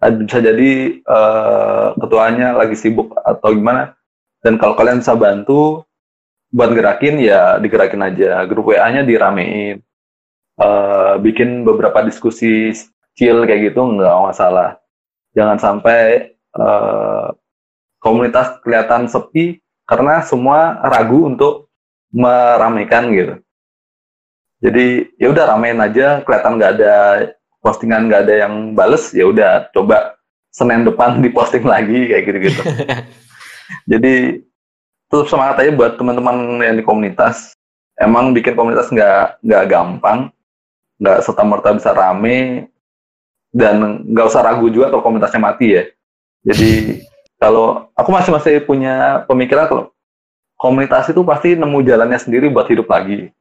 [0.00, 3.94] Bisa jadi uh, ketuanya lagi sibuk atau gimana.
[4.40, 5.84] Dan kalau kalian bisa bantu
[6.50, 8.44] buat gerakin ya digerakin aja.
[8.46, 9.82] Grup WA-nya diramein.
[10.60, 12.76] Uh, bikin beberapa diskusi
[13.16, 14.76] chill kayak gitu nggak masalah.
[15.32, 17.32] Jangan sampai uh,
[18.02, 21.70] komunitas kelihatan sepi karena semua ragu untuk
[22.12, 23.34] meramaikan gitu.
[24.60, 26.96] Jadi ya udah ramein aja, kelihatan nggak ada
[27.64, 30.20] postingan nggak ada yang bales, ya udah coba
[30.52, 32.62] Senin depan diposting lagi kayak gitu-gitu.
[33.90, 34.44] Jadi
[35.10, 37.58] tetap semangat aja buat teman-teman yang di komunitas.
[37.98, 40.30] Emang bikin komunitas nggak nggak gampang,
[41.02, 42.70] nggak serta merta bisa rame
[43.50, 45.84] dan nggak usah ragu juga kalau komunitasnya mati ya.
[46.46, 47.02] Jadi
[47.36, 49.84] kalau aku masih masih punya pemikiran kalau
[50.56, 53.34] komunitas itu pasti nemu jalannya sendiri buat hidup lagi.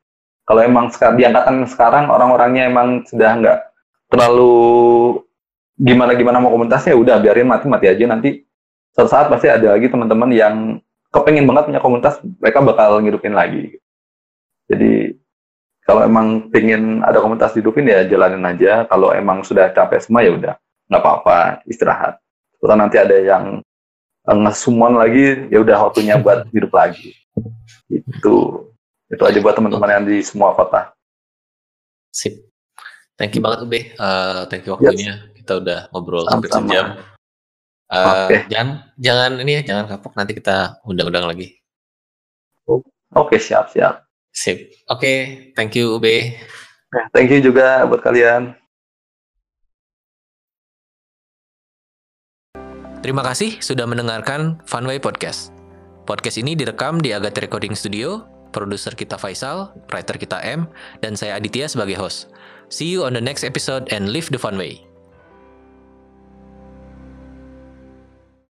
[0.44, 3.60] Kalau emang sekarang di angkatan sekarang orang-orangnya emang sudah nggak
[4.10, 5.22] terlalu
[5.78, 8.44] gimana gimana mau komunitasnya udah biarin mati mati aja nanti
[8.92, 10.56] suatu saat pasti ada lagi teman-teman yang
[11.10, 13.78] kepengen banget punya komunitas mereka bakal ngidupin lagi.
[14.70, 15.18] Jadi
[15.86, 18.86] kalau emang pengen ada komunitas hidupin ya jalanin aja.
[18.86, 20.54] Kalau emang sudah capek semua ya udah
[20.90, 22.22] nggak apa-apa istirahat.
[22.60, 23.66] Kalau nanti ada yang
[24.28, 27.16] ngesumon lagi ya udah waktunya buat hidup lagi
[27.90, 28.36] itu
[29.10, 30.94] itu aja buat teman-teman yang di semua kota
[32.14, 32.46] sip
[33.18, 35.34] thank you banget Ube uh, thank you waktunya yes.
[35.42, 37.00] kita udah ngobrol hampir sejam
[37.92, 38.46] uh, okay.
[38.48, 41.58] jangan jangan ini ya jangan kapok nanti kita undang-undang lagi
[42.70, 45.18] oke okay, siap siap sip oke okay,
[45.58, 46.38] thank you Ube
[47.14, 48.56] thank you juga buat kalian
[53.00, 55.56] Terima kasih sudah mendengarkan Funway Podcast.
[56.04, 60.68] Podcast ini direkam di Agatha Recording Studio, produser kita Faisal, writer kita M,
[61.00, 62.28] dan saya Aditya sebagai host.
[62.68, 64.89] See you on the next episode and live the fun way.